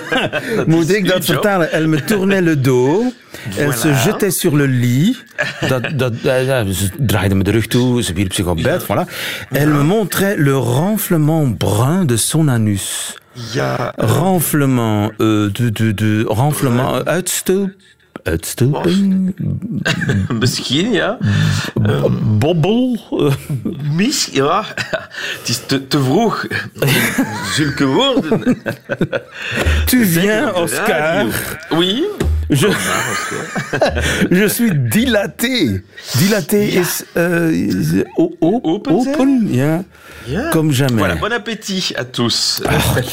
dat 0.56 0.66
moet 0.66 0.94
ik 0.94 1.08
dat 1.08 1.24
vertalen? 1.24 1.72
Elle 1.72 1.86
me 1.86 2.04
tournait 2.04 2.44
le 2.44 2.60
dos. 2.60 3.12
Voilà. 3.50 3.58
Elle 3.58 3.72
se 3.72 3.88
jetait 4.04 4.30
sur 4.30 4.56
le 4.56 4.66
lit. 4.66 5.24
Dat, 5.68 5.82
dat, 5.96 6.12
uh, 6.12 6.64
ze 6.70 6.90
draaide 6.98 7.34
me 7.34 7.44
de 7.44 7.50
rug 7.50 7.66
toe, 7.66 8.02
ze 8.02 8.12
wierp 8.12 8.32
zich 8.32 8.46
op 8.46 8.56
bed. 8.62 8.84
Ja. 8.88 9.04
Voilà. 9.04 9.10
Elle 9.50 9.70
ja. 9.70 9.76
me 9.76 9.82
montrait 9.82 10.36
le 10.36 10.56
renflement 10.56 11.58
brun 11.58 12.06
de 12.06 12.16
son 12.16 12.48
anus. 12.48 13.18
Ja. 13.52 13.92
Renflement, 13.96 15.10
uh, 15.10 15.52
de, 15.52 15.72
de, 15.72 15.94
de, 15.94 16.24
renflement, 16.28 17.04
uitstoot 17.06 17.68
uitstulping? 18.24 19.34
Misschien, 20.40 20.92
ja. 20.92 21.18
Bobbel? 22.38 23.00
Mis, 23.92 24.28
ja. 24.32 24.64
Het 25.38 25.48
is 25.48 25.60
te, 25.66 25.86
te 25.86 26.02
vroeg. 26.02 26.46
Zulke 27.52 27.86
woorden. 27.86 28.62
Tu 29.86 30.06
viens. 30.06 30.52
Oscar. 30.52 31.26
Oui. 31.70 32.04
Je, 32.50 32.66
je 34.30 34.48
suis 34.48 34.70
dilaté. 34.74 35.82
Dilaté 36.18 36.66
is, 36.80 37.04
eh, 37.14 37.50
is 37.50 38.02
o- 38.16 38.34
o- 38.40 38.60
Open 38.62 38.92
open, 38.94 39.48
ja. 39.52 39.84
Ja. 40.26 40.48
Comme 40.50 40.72
jamais. 40.72 40.98
Voilà, 41.02 41.16
bon 41.16 41.32
appétit 41.32 41.92
à 41.96 42.04
tous. 42.04 42.60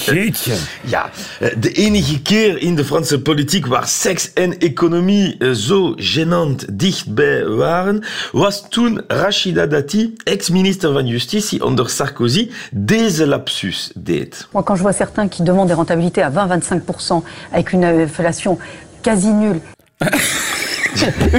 Jeetje. 0.05 0.53
Ja, 0.85 1.09
eh, 1.39 1.49
de 1.59 1.71
enige 1.71 2.21
keer 2.21 2.57
in 2.61 2.75
de 2.75 2.85
Franse 2.85 3.19
politiek 3.21 3.65
waar 3.65 3.87
seks 3.87 4.31
en 4.33 4.57
economie 4.59 5.35
eh, 5.39 5.51
zo 5.51 5.93
gênant 5.97 6.65
dichtbij 6.71 7.45
waren, 7.47 8.03
was 8.31 8.63
toen 8.69 9.01
Rachida 9.07 9.65
Dati, 9.65 10.13
ex-minister 10.23 10.93
van 10.93 11.07
Justitie 11.07 11.65
onder 11.65 11.89
Sarkozy, 11.89 12.49
deze 12.71 13.27
lapsus 13.27 13.91
deed. 13.95 14.47
Moi, 14.51 14.63
quand 14.63 14.77
je 14.77 14.81
vois 14.83 14.95
certains 14.97 15.27
qui 15.29 15.43
demandent 15.43 15.67
des 15.69 15.75
rentabilités 15.77 16.21
à 16.23 16.29
20-25% 16.31 17.23
avec 17.51 17.71
une 17.73 17.83
inflation 17.85 18.57
quasi 19.01 19.27
nulle, 19.27 19.61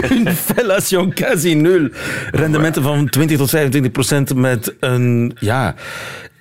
Een 0.09 0.35
fellation 0.35 1.13
quasi 1.13 1.55
nul. 1.55 1.91
Rendementen 2.31 2.83
van 2.83 3.09
20 3.09 3.37
tot 3.37 3.51
25 3.51 3.93
procent 3.93 4.35
met 4.35 4.75
een, 4.81 5.37
ja... 5.39 5.75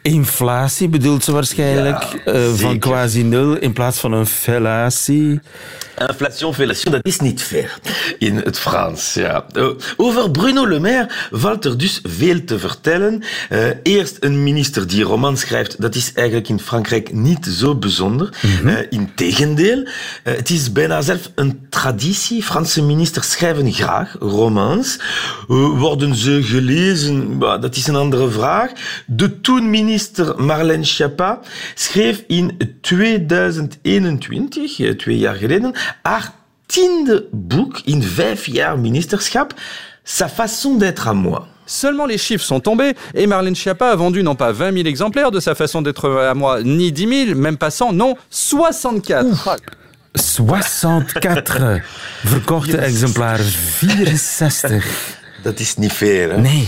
Inflatie 0.02 0.90
bedoelt 0.90 1.24
ze 1.24 1.32
waarschijnlijk 1.32 2.04
Ja, 2.26 2.32
eh, 2.32 2.54
van 2.54 2.80
quasi 2.80 3.24
nul 3.24 3.58
in 3.58 3.74
plaats 3.74 4.00
van 4.00 4.12
een 4.12 4.26
fellatie. 4.26 5.40
Inflation, 6.08 6.54
fellation, 6.54 6.92
dat 6.94 7.06
is 7.06 7.20
niet 7.20 7.42
fair 7.44 7.80
in 8.18 8.36
het 8.36 8.60
Frans. 8.60 9.14
Ja. 9.14 9.46
Eh, 9.54 9.68
Over 9.98 10.32
Bruno 10.32 10.68
Le 10.68 10.80
Maire 10.80 11.10
valt 11.32 11.66
er 11.66 11.78
dus 11.78 12.00
veel 12.04 12.44
te 12.44 12.60
vertellen. 12.60 13.24
Eh, 13.50 13.60
eerst 13.84 14.18
een 14.20 14.44
minister 14.44 14.88
die 14.88 15.04
roman 15.04 15.38
schrijft, 15.38 15.82
dat 15.82 15.96
is 15.96 16.12
eigenlijk 16.14 16.50
in 16.50 16.60
Frankrijk 16.60 17.14
niet 17.14 17.46
zo 17.46 17.76
bijzonder. 17.76 18.30
Eh, 18.66 18.74
Integendeel, 18.90 19.88
eh, 20.24 20.36
het 20.36 20.50
is 20.50 20.72
bijna 20.72 21.02
zelf 21.02 21.32
een 21.36 21.60
traditie. 21.70 22.44
Franse 22.44 22.82
ministers 22.84 23.32
schrijven 23.32 23.74
graag 23.74 24.16
romans. 24.20 25.00
Worden 25.48 26.16
ze 26.16 26.44
gelezen? 26.44 27.38
Bah, 27.38 27.62
dat 27.62 27.76
is 27.76 27.88
een 27.88 27.96
andere 27.96 28.30
vraag. 28.30 28.72
De 29.06 29.42
toen-minister 29.92 30.36
Marlène 30.38 30.86
Schiappa 30.86 31.42
schreef 31.76 32.24
in 32.28 32.58
2021, 32.82 34.80
eh, 34.80 34.96
twee 34.96 35.18
jaar 35.18 35.36
geleden, 35.36 35.74
haar 36.02 36.34
tiende 36.66 37.28
boek 37.32 37.82
in 37.86 38.04
vijf 38.04 38.46
jaar 38.46 38.80
ministerschap, 38.80 39.54
Sa 40.04 40.28
façon 40.28 40.78
d'être 40.78 41.08
à 41.08 41.14
moi. 41.14 41.48
Seulement 41.68 42.08
les 42.08 42.18
chiffres 42.18 42.44
sont 42.44 42.60
tombés 42.60 42.96
et 43.14 43.28
Marlène 43.28 43.56
Schiappa 43.56 43.92
a 43.92 43.96
vendu 43.96 44.24
non 44.24 44.36
pas 44.36 44.52
20 44.52 44.74
000 44.74 44.88
exemplaires 44.88 45.30
de 45.30 45.40
sa 45.40 45.54
façon 45.54 45.84
d'être 45.84 46.10
à 46.10 46.34
moi, 46.34 46.64
ni 46.64 46.92
10 46.92 47.28
000, 47.28 47.40
même 47.40 47.58
pas 47.58 47.70
100, 47.70 47.94
non, 47.94 48.16
64. 48.32 49.60
64 50.16 51.82
verkochte 52.24 52.80
exemplaren. 52.80 53.46
64. 54.18 55.21
Dat 55.42 55.60
is 55.60 55.78
niet 55.78 55.92
fair, 55.92 56.32
hè? 56.32 56.42
Nee. 56.42 56.68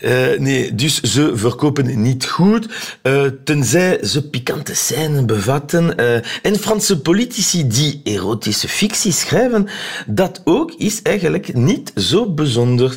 Eh, 0.00 0.38
nee, 0.38 0.74
dus 0.74 1.00
ze 1.00 1.32
verkopen 1.34 2.02
niet 2.02 2.24
goed, 2.26 2.68
eh, 3.02 3.22
tenzij 3.44 3.98
ze 4.04 4.28
pikante 4.28 4.74
scènes 4.74 5.24
bevatten. 5.24 5.96
eh, 5.96 6.14
en 6.42 6.58
Franse 6.58 7.00
politici 7.00 7.66
die 7.66 8.00
erotische 8.04 8.68
fictie 8.68 9.12
schrijven, 9.12 9.68
dat 10.06 10.40
ook 10.44 10.72
is 10.78 11.02
eigenlijk 11.02 11.54
niet 11.54 11.92
zo 11.96 12.30
bijzonder. 12.30 12.96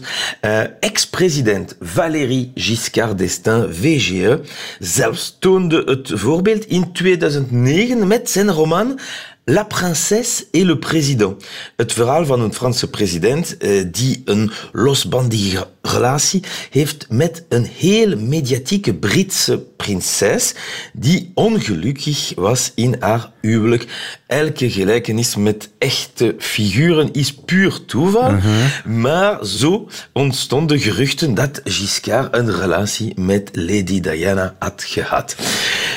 Ex-president 0.79 1.75
Valéry 1.81 2.51
Giscard 2.55 3.17
d'Estaing, 3.17 3.75
VGE, 3.75 4.41
zelfs 4.79 5.35
toonde 5.39 5.83
het 5.85 6.11
voorbeeld 6.13 6.65
in 6.65 6.91
2009 6.93 8.07
met 8.07 8.29
zijn 8.29 8.51
roman 8.51 8.99
La 9.47 9.63
princesse 9.63 10.47
et 10.53 10.63
le 10.63 10.79
président. 10.79 11.37
Het 11.77 11.93
verhaal 11.93 12.25
van 12.25 12.41
een 12.41 12.53
Franse 12.53 12.89
president 12.89 13.57
eh, 13.57 13.83
die 13.91 14.21
een 14.25 14.51
losbandige 14.71 15.67
relatie 15.81 16.43
heeft 16.69 17.05
met 17.09 17.43
een 17.49 17.65
heel 17.65 18.17
mediatieke 18.17 18.93
Britse 18.93 19.57
prinses 19.57 20.55
die 20.93 21.31
ongelukkig 21.33 22.31
was 22.35 22.71
in 22.75 22.95
haar 22.99 23.31
huwelijk. 23.41 23.85
Elke 24.27 24.71
gelijkenis 24.71 25.35
met 25.35 25.69
echte 25.77 26.35
figuren 26.37 27.13
is 27.13 27.33
puur 27.33 27.85
toeval, 27.85 28.33
maar 28.85 29.45
zo 29.45 29.89
ontstonden 30.13 30.79
geruchten 30.79 31.33
dat 31.33 31.61
Giscard 31.63 32.35
een 32.35 32.51
relatie 32.51 33.19
met 33.19 33.49
Lady 33.53 33.99
Diana 33.99 34.55
had 34.59 34.83
gehad. 34.83 35.35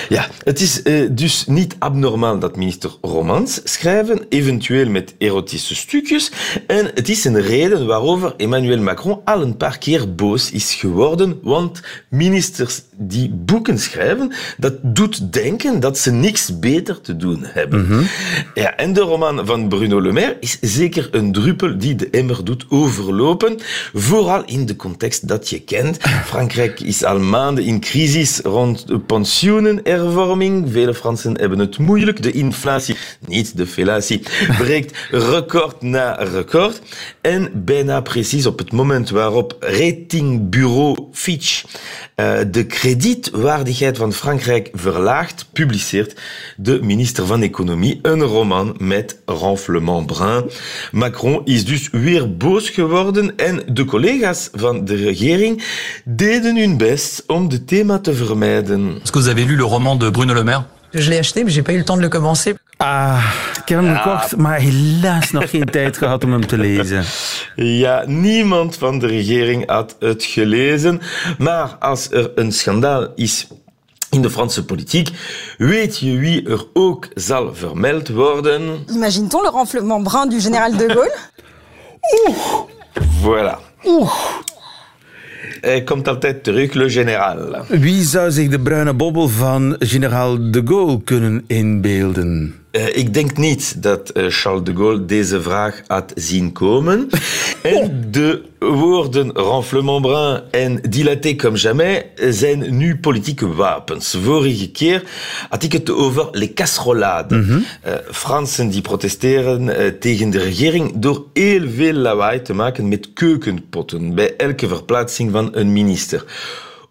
Ja, 0.08 0.28
het 0.44 0.60
is 0.60 0.82
eh, 0.82 1.06
dus 1.10 1.46
niet 1.46 1.76
abnormaal 1.78 2.38
dat 2.38 2.56
minister 2.56 2.90
romans 3.00 3.60
schrijven, 3.64 4.26
eventueel 4.28 4.88
met 4.88 5.14
erotische 5.18 5.74
stukjes. 5.74 6.32
En 6.66 6.90
het 6.94 7.08
is 7.08 7.24
een 7.24 7.40
reden 7.40 7.86
waarover 7.86 8.34
Emmanuel 8.36 8.80
Macron 8.80 9.20
al 9.24 9.42
een 9.42 9.56
paar 9.56 9.78
keer 9.78 10.14
boos 10.14 10.50
is 10.50 10.74
geworden, 10.74 11.38
want 11.42 11.82
ministers 12.08 12.82
die 12.96 13.30
boeken 13.30 13.78
schrijven, 13.78 14.32
dat 14.56 14.74
doet 14.82 15.32
denken 15.32 15.80
dat 15.80 15.98
ze 15.98 16.10
niks 16.10 16.58
beter 16.58 17.00
te 17.00 17.16
doen 17.16 17.40
hebben. 17.42 18.06
Ja, 18.54 18.76
en 18.76 18.92
de 18.92 19.00
roman 19.00 19.46
van 19.46 19.68
Bruno 19.68 20.02
Le 20.02 20.12
Maire 20.12 20.36
is 20.40 20.58
zeker 20.60 21.08
een 21.12 21.32
druppel 21.32 21.78
die 21.78 21.94
de 21.94 22.10
emmer 22.10 22.44
doet 22.44 22.64
overlopen, 22.68 23.58
vooral 23.94 24.44
in 24.44 24.66
de 24.66 24.76
context 24.76 25.28
dat 25.28 25.48
je 25.48 25.60
kent. 25.60 25.96
Frankrijk 26.24 26.80
is 26.80 27.04
al 27.04 27.18
maanden 27.18 27.64
in 27.64 27.80
crisis 27.80 28.40
rond 28.40 28.86
de 28.86 28.98
pensioenhervorming. 29.98 30.72
Vele 30.72 30.94
Fransen 30.94 31.38
hebben 31.38 31.58
het 31.58 31.78
moeilijk. 31.78 32.22
De 32.22 32.32
inflatie, 32.32 32.96
niet 33.26 33.56
de 33.56 33.66
fellatie, 33.66 34.22
breekt 34.58 34.98
record 35.10 35.82
na 35.82 36.12
record. 36.12 36.80
En 37.20 37.50
bijna 37.54 38.00
precies 38.00 38.46
op 38.46 38.58
het 38.58 38.72
moment 38.72 39.10
waarop 39.10 39.56
ratingbureau 39.60 40.96
Fitch 41.12 41.64
eh, 42.14 42.38
de 42.50 42.66
kredietwaardigheid 42.66 43.96
van 43.96 44.12
Frankrijk 44.12 44.68
verlaagt, 44.72 45.46
publiceert 45.52 46.20
de 46.56 46.82
minister 46.82 47.26
van 47.26 47.42
Economie 47.42 47.98
een 48.02 48.22
roman 48.22 48.74
met 48.78 49.18
renflement 49.26 50.06
brun. 50.06 50.50
Macron 50.92 51.40
is 51.44 51.64
dus 51.64 51.88
weer 51.90 52.36
boos 52.36 52.68
geworden 52.68 53.36
en 53.36 53.62
de 53.72 53.84
collega's 53.84 54.48
van 54.52 54.84
de 54.84 54.94
regering 54.94 55.64
deden 56.04 56.56
hun 56.56 56.76
best 56.76 57.24
om 57.26 57.48
het 57.48 57.66
thema 57.66 57.98
te 57.98 58.14
vermijden. 58.14 58.96
Est-ce 58.96 59.12
que 59.12 59.18
vous 59.18 59.28
avez 59.28 59.46
lu 59.46 59.56
le 59.56 59.62
roman 59.62 59.87
de 59.96 60.10
Bruno 60.10 60.34
Le 60.34 60.44
Maire 60.44 60.64
Je 60.92 61.10
l'ai 61.10 61.18
acheté, 61.18 61.44
mais 61.44 61.50
j'ai 61.50 61.62
pas 61.62 61.72
eu 61.72 61.78
le 61.78 61.84
temps 61.84 61.96
de 61.96 62.02
le 62.02 62.08
commencer. 62.08 62.54
Ah, 62.80 63.20
ik 63.62 63.68
heb 63.68 63.80
hem 63.80 63.96
gekocht, 63.96 64.36
maar 64.36 64.58
helaas 64.58 65.30
nog 65.30 65.50
geen 65.50 65.64
tijd 65.78 65.96
gehad 65.98 66.24
om 66.24 66.32
hem 66.32 66.46
te 66.46 66.58
lezen. 66.58 67.04
Ja, 67.56 68.04
niemand 68.06 68.76
van 68.76 68.98
de 68.98 69.06
regering 69.06 69.66
had 69.70 69.96
het 70.00 70.24
gelezen. 70.24 71.00
Maar 71.38 71.76
als 71.80 72.10
er 72.10 72.30
een 72.34 72.52
schandaal 72.52 73.06
is 73.14 73.46
in 74.10 74.22
de 74.22 74.30
Franse 74.30 74.64
politiek, 74.64 75.08
weet 75.58 75.98
je 75.98 76.16
wie 76.18 76.48
er 76.48 76.64
ook 76.72 77.08
zal 77.14 77.54
vermeld 77.54 78.08
worden? 78.08 78.84
Imagine-t-on 78.94 79.42
le 79.42 79.50
renflement 79.50 80.02
brun 80.02 80.28
du 80.28 80.40
général 80.40 80.76
de 80.76 80.86
Gaulle 80.88 81.14
Voilà. 83.22 83.58
Hij 85.60 85.82
komt 85.82 86.08
altijd 86.08 86.44
terug, 86.44 86.72
le 86.72 86.90
général. 86.90 87.64
Wie 87.68 88.02
zou 88.02 88.30
zich 88.30 88.48
de 88.48 88.60
bruine 88.60 88.94
bobbel 88.94 89.28
van 89.28 89.76
generaal 89.78 90.50
de 90.50 90.62
Gaulle 90.64 91.02
kunnen 91.04 91.44
inbeelden? 91.46 92.54
Eh, 92.70 92.96
ik 92.96 93.14
denk 93.14 93.36
niet 93.36 93.82
dat 93.82 94.10
eh, 94.10 94.26
Charles 94.28 94.64
de 94.64 94.74
Gaulle 94.76 95.04
deze 95.04 95.42
vraag 95.42 95.82
had 95.86 96.12
zien 96.14 96.52
komen. 96.52 97.08
En 97.62 98.08
de 98.10 98.42
woorden 98.58 99.32
renflement 99.32 100.02
brun 100.02 100.42
en 100.50 100.80
dilaté 100.90 101.34
comme 101.36 101.56
jamais 101.56 102.02
zijn 102.16 102.76
nu 102.76 102.96
politieke 102.96 103.54
wapens. 103.54 104.16
Vorige 104.22 104.70
keer 104.70 105.02
had 105.48 105.62
ik 105.62 105.72
het 105.72 105.90
over 105.90 106.28
les 106.32 106.52
casserolades. 106.54 107.46
Eh, 107.82 107.92
Fransen 108.10 108.68
die 108.68 108.80
protesteren 108.80 109.76
eh, 109.76 109.92
tegen 110.00 110.30
de 110.30 110.38
regering 110.38 110.92
door 110.94 111.24
heel 111.32 111.68
veel 111.68 111.92
lawaai 111.92 112.42
te 112.42 112.54
maken 112.54 112.88
met 112.88 113.12
keukenpotten 113.12 114.14
bij 114.14 114.36
elke 114.36 114.68
verplaatsing 114.68 115.32
van 115.32 115.48
een 115.52 115.72
minister. 115.72 116.24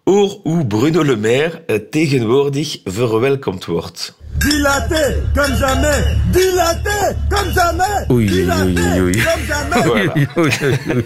Hoor 0.04 0.38
hoe 0.42 0.66
Bruno 0.66 1.04
Le 1.04 1.16
Maire 1.16 1.62
eh, 1.66 1.76
tegenwoordig 1.90 2.80
verwelkomd 2.84 3.64
wordt. 3.64 4.16
Dilaté 4.38 5.22
comme 5.34 5.56
jamais, 5.56 6.04
dilaté 6.32 7.16
comme 7.28 7.52
jamais, 7.52 8.06
oei, 8.10 8.26
dilaté 8.26 9.22
comme 9.24 9.44
jamais. 9.46 9.88
Oei, 9.88 10.26
oei, 10.36 10.48
oei. 10.88 11.04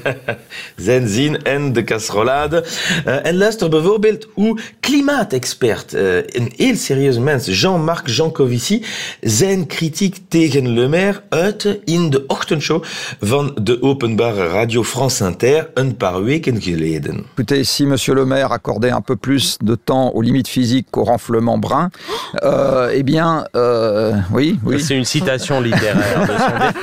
Zijn 0.77 1.09
zin 1.09 1.43
en 1.43 1.73
de 1.73 1.85
casserolade. 1.85 2.65
En 3.05 3.37
luister 3.37 3.69
bijvoorbeeld 3.69 4.27
hoe 4.35 4.61
klimaatexpert, 4.81 5.93
een 5.93 6.53
heel 6.57 6.77
serieuze 6.77 7.21
mens, 7.21 7.61
Jean-Marc 7.61 8.09
Jancovici, 8.09 8.85
zijn 9.21 9.67
kritiek 9.67 10.17
tegen 10.29 10.75
Le 10.75 10.89
Maire. 10.89 11.23
Uitte 11.29 11.81
in 11.85 12.11
de 12.11 12.25
ochtendshow 12.27 12.83
van 13.21 13.59
de 13.62 13.83
openbare 13.83 14.49
radio 14.49 14.83
France 14.83 15.25
Inter. 15.25 15.71
Een 15.75 15.97
paar 15.97 16.23
weken 16.23 16.62
geleden. 16.62 17.25
Écoutez, 17.33 17.75
si 17.75 17.87
Monsieur 17.87 18.15
le 18.19 18.25
maire 18.25 18.53
accordait 18.53 18.93
un 18.93 19.01
peu 19.01 19.17
plus 19.17 19.57
de 19.65 19.77
temps 19.85 20.11
aux 20.15 20.23
limites 20.23 20.49
physiques 20.49 20.87
qu'au 20.91 21.05
renflement 21.05 21.59
brun, 21.59 21.91
euh, 22.35 22.99
eh 22.99 23.05
bien, 23.05 23.22
euh, 23.57 24.14
oui. 24.31 24.59
C'est 24.81 24.97
une 24.97 25.05
citation 25.05 25.61
littéraire 25.61 26.26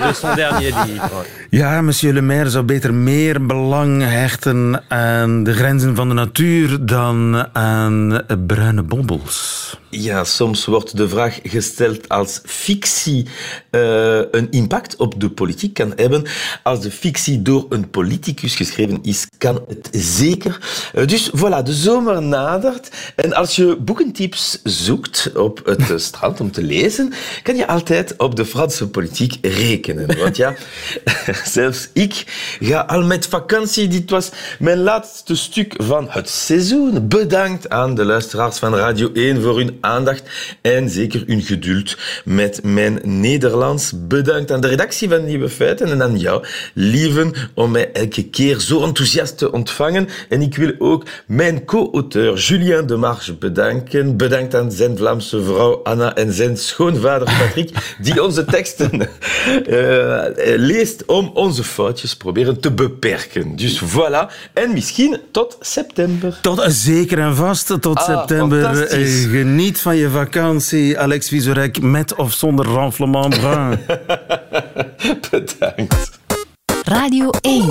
de 0.08 0.14
son 0.14 0.36
dernier 0.36 0.72
livre. 0.86 1.26
Ja, 1.52 1.82
monsieur 1.82 2.14
le 2.14 2.22
maire 2.22 2.50
zou 2.50 2.64
beter 2.64 2.94
meer 2.94 3.46
belang 3.46 4.02
hechten 4.02 4.84
aan 4.88 5.44
de 5.44 5.54
grenzen 5.54 5.96
van 5.96 6.08
de 6.08 6.14
natuur 6.14 6.86
dan 6.86 7.48
aan 7.54 8.22
bruine 8.48 8.84
bobbels. 8.84 9.78
Ja, 9.92 10.24
soms 10.24 10.66
wordt 10.66 10.98
de 10.98 11.10
vraag 11.10 11.40
gesteld 11.44 12.10
als 12.10 12.40
fictie 12.46 13.28
eh, 13.70 14.22
een 14.32 14.52
impact 14.52 14.96
op 14.96 15.20
de 15.22 15.30
politiek 15.30 15.74
kan 15.74 15.94
hebben. 15.96 16.26
Als 16.64 16.82
de 16.82 16.92
fictie 16.92 17.42
door 17.42 17.66
een 17.70 17.90
politicus 17.90 18.56
geschreven 18.56 19.00
is, 19.02 19.28
kan 19.38 19.64
het 19.68 19.90
zeker. 19.92 20.60
Eh, 20.94 21.08
dus 21.08 21.32
voilà, 21.36 21.64
de 21.64 21.74
zomer 21.74 22.22
nadert. 22.22 22.90
En 23.16 23.34
als 23.34 23.56
je 23.56 23.78
boekentips 23.80 24.60
zoekt 24.64 25.32
op 25.36 25.62
het 25.66 26.02
strand 26.02 26.40
om 26.40 26.52
te 26.52 26.64
lezen, 26.64 27.14
kan 27.44 27.56
je 27.56 27.68
altijd 27.68 28.14
op 28.18 28.36
de 28.36 28.46
Franse 28.46 28.90
politiek 28.90 29.38
rekenen. 29.42 30.18
Want 30.18 30.38
ja, 30.38 30.56
zelfs 31.58 31.90
ik 31.94 32.24
ga 32.60 32.80
al 32.80 33.04
met 33.04 33.28
vakantie. 33.28 33.88
Dit 33.88 34.10
was 34.10 34.32
mijn 34.60 34.78
laatste 34.78 35.36
stuk 35.36 35.74
van 35.78 36.08
het 36.10 36.30
seizoen. 36.30 37.08
Bedankt 37.08 37.70
aan 37.70 37.96
de 37.96 38.06
luisteraars 38.06 38.58
van 38.58 38.76
Radio 38.76 39.10
1 39.14 39.42
voor 39.42 39.58
hun 39.58 39.78
aandacht 39.82 40.24
en 40.62 40.90
zeker 40.90 41.24
hun 41.28 41.42
geduld 41.42 41.98
met 42.26 42.64
mijn 42.64 43.00
Nederlands. 43.04 43.92
Bedankt 44.08 44.52
aan 44.52 44.62
de 44.62 44.68
redactie 44.68 45.10
van 45.10 45.26
Nieuwe 45.26 45.50
Feiten 45.50 45.88
en 45.88 46.04
aan 46.04 46.18
jou, 46.18 46.46
lieven, 46.74 47.34
om 47.54 47.72
mij 47.72 47.92
elke 47.92 48.30
keer 48.30 48.60
zo 48.60 48.84
enthousiast 48.84 49.38
te 49.38 49.52
ontvangen. 49.52 50.08
En 50.30 50.42
ik 50.42 50.56
wil 50.56 50.74
ook 50.78 51.06
mijn 51.28 51.66
co-auteur 51.66 52.38
Julien 52.38 52.88
de 52.88 52.96
Marge 52.96 53.34
bedanken. 53.34 54.18
Bedankt 54.18 54.56
aan 54.56 54.72
zijn 54.72 54.98
Vlaamse 54.98 55.44
vrouw 55.44 55.84
Anna 55.84 56.16
en 56.16 56.34
zijn 56.34 56.58
schoonvader 56.58 57.38
Patrick, 57.40 57.96
die 58.02 58.24
onze 58.24 58.46
teksten 58.46 59.02
eh, 59.66 60.26
leest 60.56 61.06
om 61.06 61.29
onze 61.34 61.64
foutjes 61.64 62.16
proberen 62.16 62.60
te 62.60 62.72
beperken. 62.72 63.56
Dus 63.56 63.84
voilà. 63.84 64.32
En 64.54 64.74
misschien 64.74 65.20
tot 65.32 65.58
september. 65.60 66.38
Tot 66.42 66.64
zeker 66.68 67.20
en 67.20 67.36
vast, 67.36 67.82
tot 67.82 67.98
Ah, 67.98 68.06
september. 68.06 68.84
Eh, 68.88 69.08
Geniet 69.30 69.80
van 69.82 69.96
je 69.96 70.10
vakantie, 70.10 71.00
Alex 71.00 71.28
Vizorek, 71.28 71.82
met 71.82 72.16
of 72.16 72.34
zonder 72.34 72.66
renflement 72.66 73.40
brun. 73.40 73.80
Bedankt. 75.32 76.20
Radio 76.86 77.30
1. 77.42 77.70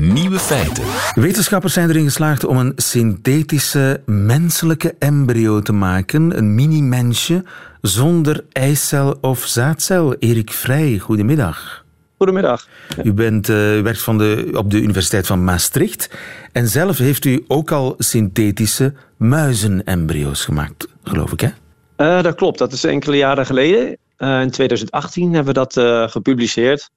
Nieuwe 0.00 0.38
feiten. 0.38 0.84
Wetenschappers 1.14 1.72
zijn 1.72 1.88
erin 1.90 2.04
geslaagd 2.04 2.44
om 2.44 2.56
een 2.56 2.72
synthetische 2.76 4.00
menselijke 4.06 4.94
embryo 4.98 5.60
te 5.60 5.72
maken. 5.72 6.38
Een 6.38 6.54
mini-mensje 6.54 7.44
zonder 7.80 8.44
eicel 8.52 9.18
of 9.20 9.44
zaadcel. 9.46 10.14
Erik 10.14 10.52
Vrij, 10.52 10.98
goedemiddag. 10.98 11.84
Goedemiddag. 12.18 12.68
U, 13.02 13.12
bent, 13.12 13.48
eh, 13.48 13.76
u 13.76 13.82
werkt 13.82 14.02
van 14.02 14.18
de, 14.18 14.50
op 14.54 14.70
de 14.70 14.80
Universiteit 14.80 15.26
van 15.26 15.44
Maastricht. 15.44 16.10
En 16.52 16.68
zelf 16.68 16.98
heeft 16.98 17.24
u 17.24 17.44
ook 17.48 17.70
al 17.70 17.94
synthetische 17.98 18.94
muizenembryo's 19.16 20.44
gemaakt, 20.44 20.88
geloof 21.02 21.32
ik, 21.32 21.40
hè? 21.40 21.48
Eh, 21.96 22.22
dat 22.22 22.34
klopt, 22.34 22.58
dat 22.58 22.72
is 22.72 22.84
enkele 22.84 23.16
jaren 23.16 23.46
geleden. 23.46 23.96
Eh, 24.16 24.40
in 24.40 24.50
2018 24.50 25.34
hebben 25.34 25.54
we 25.54 25.66
dat 25.66 25.72
gepubliceerd. 26.10 26.90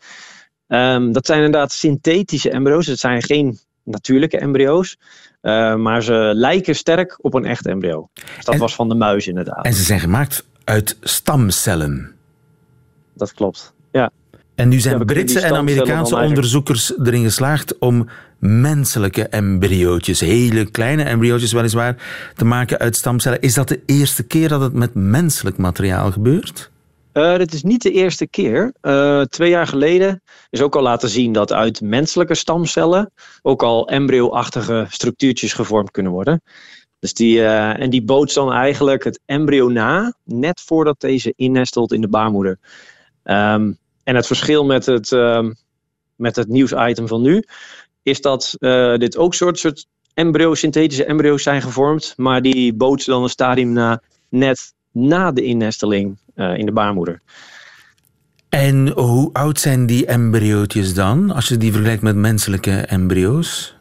Ehm, 0.68 1.12
dat 1.12 1.26
zijn 1.26 1.44
inderdaad 1.44 1.72
synthetische 1.72 2.50
embryo's. 2.50 2.88
Het 2.88 3.00
zijn 3.00 3.24
geen 3.24 3.60
natuurlijke 3.84 4.38
embryo's. 4.38 4.98
maar 5.78 6.04
ze 6.04 6.32
lijken 6.36 6.76
sterk 6.76 7.18
op 7.22 7.34
een 7.34 7.46
echt 7.46 7.66
embryo. 7.66 8.10
Dus 8.36 8.46
dat 8.46 8.56
was 8.56 8.76
van 8.76 8.90
de 8.90 8.96
muis 8.96 9.28
inderdaad. 9.28 9.66
En 9.66 9.74
ze 9.74 9.84
zijn 9.84 10.00
gemaakt 10.00 10.46
uit 10.64 10.98
stamcellen. 11.02 12.16
Dat 13.14 13.34
klopt. 13.34 13.74
En 14.62 14.70
nu 14.70 14.80
zijn 14.80 15.06
Britse 15.06 15.40
en 15.40 15.56
Amerikaanse 15.56 15.94
eigenlijk- 15.94 16.28
onderzoekers 16.28 16.94
erin 17.04 17.24
geslaagd 17.24 17.78
om 17.78 18.08
menselijke 18.40 19.28
embryootjes, 19.28 20.20
hele 20.20 20.72
kleine 20.72 21.04
embryootjes 21.04 21.52
weliswaar, 21.52 21.96
te 22.36 22.46
maken 22.46 22.80
uit 22.80 22.96
stamcellen. 22.96 23.42
Is 23.42 23.54
dat 23.54 23.68
de 23.68 23.82
eerste 23.86 24.24
keer 24.24 24.50
dat 24.50 24.62
het 24.62 24.74
met 24.74 24.94
menselijk 24.94 25.58
materiaal 25.58 26.12
gebeurt? 26.12 26.70
Dit 27.14 27.54
is 27.54 27.64
niet 27.64 27.82
de 27.82 27.92
eerste 27.92 28.28
keer. 28.28 28.74
Eh, 28.82 29.22
twee 29.22 29.50
jaar 29.50 29.68
geleden 29.68 30.22
is 30.50 30.62
ook 30.62 30.76
al 30.76 30.82
laten 30.82 31.10
zien 31.10 31.32
dat 31.32 31.54
uit 31.54 31.82
menselijke 31.82 32.36
stamcellen 32.36 33.12
ook 33.42 33.64
al 33.64 33.88
embryo-achtige 33.88 34.86
structuurtjes 34.90 35.54
gevormd 35.54 35.92
kunnen 35.92 36.12
worden. 36.12 36.42
Dus 37.00 37.14
die, 37.14 37.44
eh, 37.44 37.80
en 37.80 37.90
die 37.90 38.04
bootst 38.04 38.36
dan 38.36 38.54
eigenlijk 38.54 39.04
het 39.04 39.20
embryo 39.26 39.70
na, 39.70 40.14
net 40.24 40.62
voordat 40.66 41.00
deze 41.00 41.34
innestelt 41.36 41.94
in 41.94 42.02
de 42.02 42.10
baarmoeder. 42.10 42.58
Ehm, 43.24 43.72
en 44.04 44.16
het 44.16 44.28
verschil 44.28 44.66
met 44.66 44.86
het, 44.86 45.12
ehm, 45.12 45.52
met 46.16 46.36
het 46.36 46.48
nieuwsitem 46.48 47.08
van 47.08 47.22
nu 47.22 47.44
is 48.04 48.22
dat 48.22 48.56
eh, 48.60 48.96
dit 48.96 49.18
ook 49.18 49.34
soort, 49.34 49.60
soort 49.60 49.88
embryo, 50.14 50.56
synthetische 50.56 51.06
embryo's 51.06 51.44
zijn 51.44 51.62
gevormd, 51.62 52.14
maar 52.18 52.42
die 52.42 52.74
bootsen 52.74 53.12
dan 53.14 53.24
een 53.24 53.30
stadium 53.30 53.72
na, 53.74 54.02
net 54.30 54.74
na 54.92 55.32
de 55.32 55.44
innesteling 55.44 56.18
eh, 56.36 56.58
in 56.58 56.66
de 56.66 56.72
baarmoeder. 56.72 57.22
En 58.50 58.88
hoe 58.88 59.30
oud 59.34 59.60
zijn 59.60 59.86
die 59.86 60.06
embryootjes 60.06 60.94
dan, 60.94 61.32
als 61.32 61.48
je 61.48 61.58
die 61.58 61.72
vergelijkt 61.72 62.02
met 62.02 62.16
menselijke 62.16 62.72
embryo's? 62.72 63.76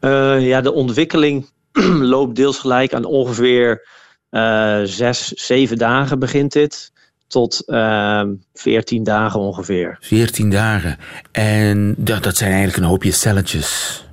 Eh, 0.00 0.46
ja, 0.46 0.60
de 0.60 0.72
ontwikkeling 0.72 1.50
loopt 2.12 2.36
deels 2.36 2.58
gelijk 2.58 2.94
aan 2.94 3.04
ongeveer 3.04 3.88
eh, 4.30 4.80
zes, 4.82 5.28
zeven 5.28 5.78
dagen 5.78 6.18
begint 6.18 6.52
dit. 6.52 6.92
Tot 7.26 7.62
ehm 7.66 8.34
14 8.54 9.02
dagen 9.04 9.40
ongeveer. 9.40 9.96
14 10.00 10.50
dagen. 10.50 10.96
En 11.32 11.94
dat, 11.98 12.22
dat 12.22 12.36
zijn 12.36 12.50
eigenlijk 12.50 12.82
een 12.82 12.88
hoopje 12.88 13.12
celletjes. 13.12 14.04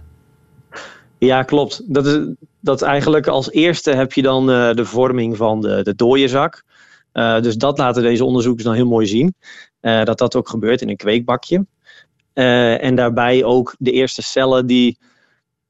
Ja, 1.17 1.43
klopt. 1.43 1.93
Dat 1.93 2.05
is, 2.05 2.19
dat 2.59 2.81
eigenlijk 2.81 3.27
als 3.27 3.51
eerste 3.51 3.91
heb 3.91 4.13
je 4.13 4.21
dan 4.21 4.51
eh, 4.51 4.73
de 4.73 4.85
vorming 4.85 5.37
van 5.37 5.61
de, 5.61 5.83
de 5.83 5.95
dooienzak. 5.95 6.63
Eh, 7.11 7.41
dus 7.41 7.55
dat 7.55 7.77
laten 7.77 8.03
deze 8.03 8.25
onderzoekers 8.25 8.63
dan 8.65 8.73
heel 8.73 8.87
mooi 8.87 9.07
zien. 9.07 9.35
eh, 9.79 10.03
dat 10.03 10.17
dat 10.17 10.35
ook 10.35 10.49
gebeurt 10.49 10.81
in 10.81 10.89
een 10.89 10.95
kweekbakje. 10.95 11.65
En 12.33 12.95
daarbij 12.95 13.43
ook 13.43 13.75
de 13.79 13.91
eerste 13.91 14.21
cellen 14.21 14.65
die 14.65 14.97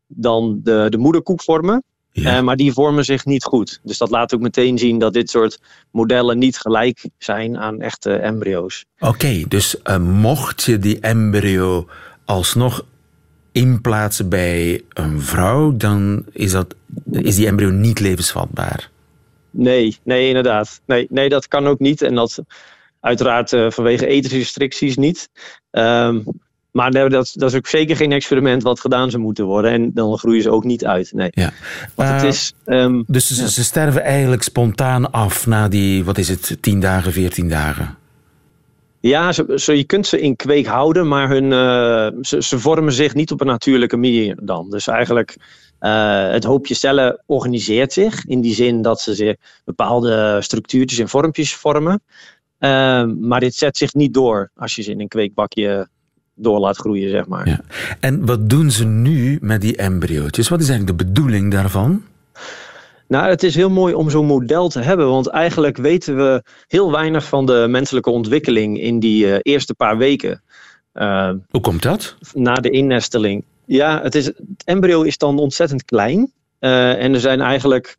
dan 0.08 0.60
de, 0.64 0.88
de 0.90 0.98
moederkoek 0.98 1.42
vormen. 1.42 1.84
Eh, 2.14 2.42
maar 2.42 2.56
die 2.56 2.74
vormen 2.74 3.06
zich 3.06 3.26
niet 3.26 3.44
goed. 3.44 3.80
Dus 3.84 3.98
dat 3.98 4.10
laat 4.10 4.34
ook 4.34 4.42
meteen 4.42 4.78
zien 4.78 5.00
dat 5.00 5.14
dit 5.14 5.30
soort 5.30 5.60
modellen 5.92 6.38
niet 6.38 6.58
gelijk 6.58 7.10
zijn 7.18 7.58
aan 7.58 7.82
echte 7.82 8.14
embryo's. 8.14 8.86
Oké, 9.00 9.44
dus 9.48 9.82
eh, 9.82 9.98
mocht 9.98 10.64
je 10.64 10.80
die 10.80 11.00
embryo 11.00 11.88
alsnog 12.26 12.86
inplaatsen 13.52 14.30
bij 14.30 14.82
een 14.90 15.22
vrouw, 15.22 15.78
dan 15.78 16.26
is, 16.32 16.52
dat, 16.52 16.76
is 17.12 17.36
die 17.36 17.48
embryo 17.48 17.70
niet 17.70 18.00
levensvatbaar. 18.00 18.90
Nee, 19.52 19.98
nee, 20.04 20.28
inderdaad. 20.28 20.82
Nee, 20.86 21.08
nee, 21.10 21.30
dat 21.30 21.48
kan 21.48 21.68
ook 21.68 21.80
niet. 21.80 22.02
En 22.02 22.16
dat 22.16 22.40
uiteraard 23.00 23.54
eh, 23.54 23.70
vanwege 23.70 24.08
ethische 24.08 24.38
restricties 24.38 24.96
niet. 24.98 25.30
Ehm, 25.72 26.20
maar 26.74 26.92
dat, 26.92 27.34
dat 27.34 27.50
is 27.50 27.56
ook 27.56 27.68
zeker 27.68 27.96
geen 27.96 28.12
experiment 28.12 28.64
wat 28.64 28.80
gedaan 28.80 29.10
zou 29.12 29.24
moeten 29.24 29.46
worden. 29.46 29.72
En 29.72 29.92
dan 29.94 30.18
groeien 30.18 30.42
ze 30.42 30.52
ook 30.52 30.64
niet 30.64 30.86
uit. 30.86 31.12
Nee. 31.14 31.30
Ja. 31.32 31.52
Want 31.96 32.10
het 32.10 32.22
Eh, 32.22 32.28
is, 32.28 32.54
ehm, 32.66 33.02
dus 33.08 33.28
ze, 33.28 33.50
ze 33.50 33.64
sterven 33.64 34.04
eigenlijk 34.04 34.44
spontaan 34.44 35.12
af 35.12 35.48
na 35.48 35.68
die, 35.68 36.04
wat 36.04 36.18
is 36.18 36.30
het, 36.30 36.58
10 36.62 36.80
dagen, 36.80 37.12
14 37.12 37.50
dagen? 37.50 37.98
ja, 39.00 39.32
zo, 39.32 39.58
zo, 39.58 39.74
je 39.74 39.84
kunt 39.84 40.08
ze 40.08 40.22
in 40.22 40.36
kweek 40.36 40.66
houden, 40.66 41.08
maar 41.08 41.30
hun, 41.30 41.52
eh, 41.52 42.22
ze, 42.22 42.42
ze 42.44 42.60
vormen 42.60 42.94
zich 42.94 43.14
niet 43.14 43.32
op 43.32 43.42
een 43.42 43.48
natuurlijke 43.48 43.98
manier 43.98 44.38
dan. 44.42 44.70
Dus 44.70 44.88
eigenlijk, 44.88 45.36
eh, 45.80 46.30
het 46.30 46.44
hoopje 46.44 46.74
cellen 46.74 47.24
organiseert 47.26 47.94
zich. 47.94 48.26
In 48.26 48.42
die 48.42 48.54
zin 48.54 48.82
dat 48.82 49.02
ze 49.02 49.14
zich 49.16 49.36
bepaalde 49.66 50.38
structuurtjes 50.42 51.00
en 51.00 51.10
vormpjes 51.10 51.56
vormen. 51.56 52.02
Ehm, 52.60 53.28
maar 53.28 53.40
dit 53.40 53.56
zet 53.56 53.78
zich 53.78 53.94
niet 53.94 54.14
door 54.14 54.52
als 54.56 54.76
je 54.76 54.82
ze 54.82 54.92
in 54.92 55.00
een 55.00 55.08
kweekbakje 55.08 55.88
door 56.36 56.60
laat 56.60 56.78
groeien, 56.78 57.10
zeg 57.10 57.28
maar. 57.28 57.62
En 58.00 58.26
wat 58.26 58.50
doen 58.50 58.72
ze 58.72 58.86
nu 58.86 59.38
met 59.42 59.62
die 59.62 59.76
embryootjes? 59.76 60.50
Wat 60.50 60.62
is 60.62 60.70
eigenlijk 60.70 60.98
de 60.98 61.06
bedoeling 61.06 61.52
daarvan? 61.52 62.04
Nou, 63.08 63.30
het 63.30 63.44
is 63.44 63.56
heel 63.56 63.70
mooi 63.70 63.94
om 63.94 64.10
zo'n 64.10 64.26
model 64.26 64.70
te 64.70 64.80
hebben, 64.80 65.08
want 65.08 65.28
eigenlijk 65.28 65.78
weten 65.78 66.16
we 66.16 66.44
heel 66.68 66.92
weinig 66.92 67.26
van 67.26 67.46
de 67.46 67.66
menselijke 67.70 68.10
ontwikkeling 68.10 68.80
in 68.80 69.00
die 69.00 69.26
uh, 69.26 69.36
eerste 69.42 69.74
paar 69.74 69.98
weken. 69.98 70.42
Uh, 70.94 71.30
Hoe 71.50 71.62
komt 71.62 71.82
dat? 71.82 72.16
Na 72.34 72.54
de 72.54 72.70
innesteling. 72.70 73.44
Ja, 73.66 74.02
het, 74.02 74.16
is, 74.16 74.26
het 74.26 74.64
embryo 74.66 75.02
is 75.02 75.18
dan 75.18 75.40
ontzettend 75.40 75.86
klein. 75.86 76.32
Uh, 76.60 77.04
en 77.04 77.14
er 77.14 77.20
zijn 77.20 77.42
eigenlijk, 77.42 77.98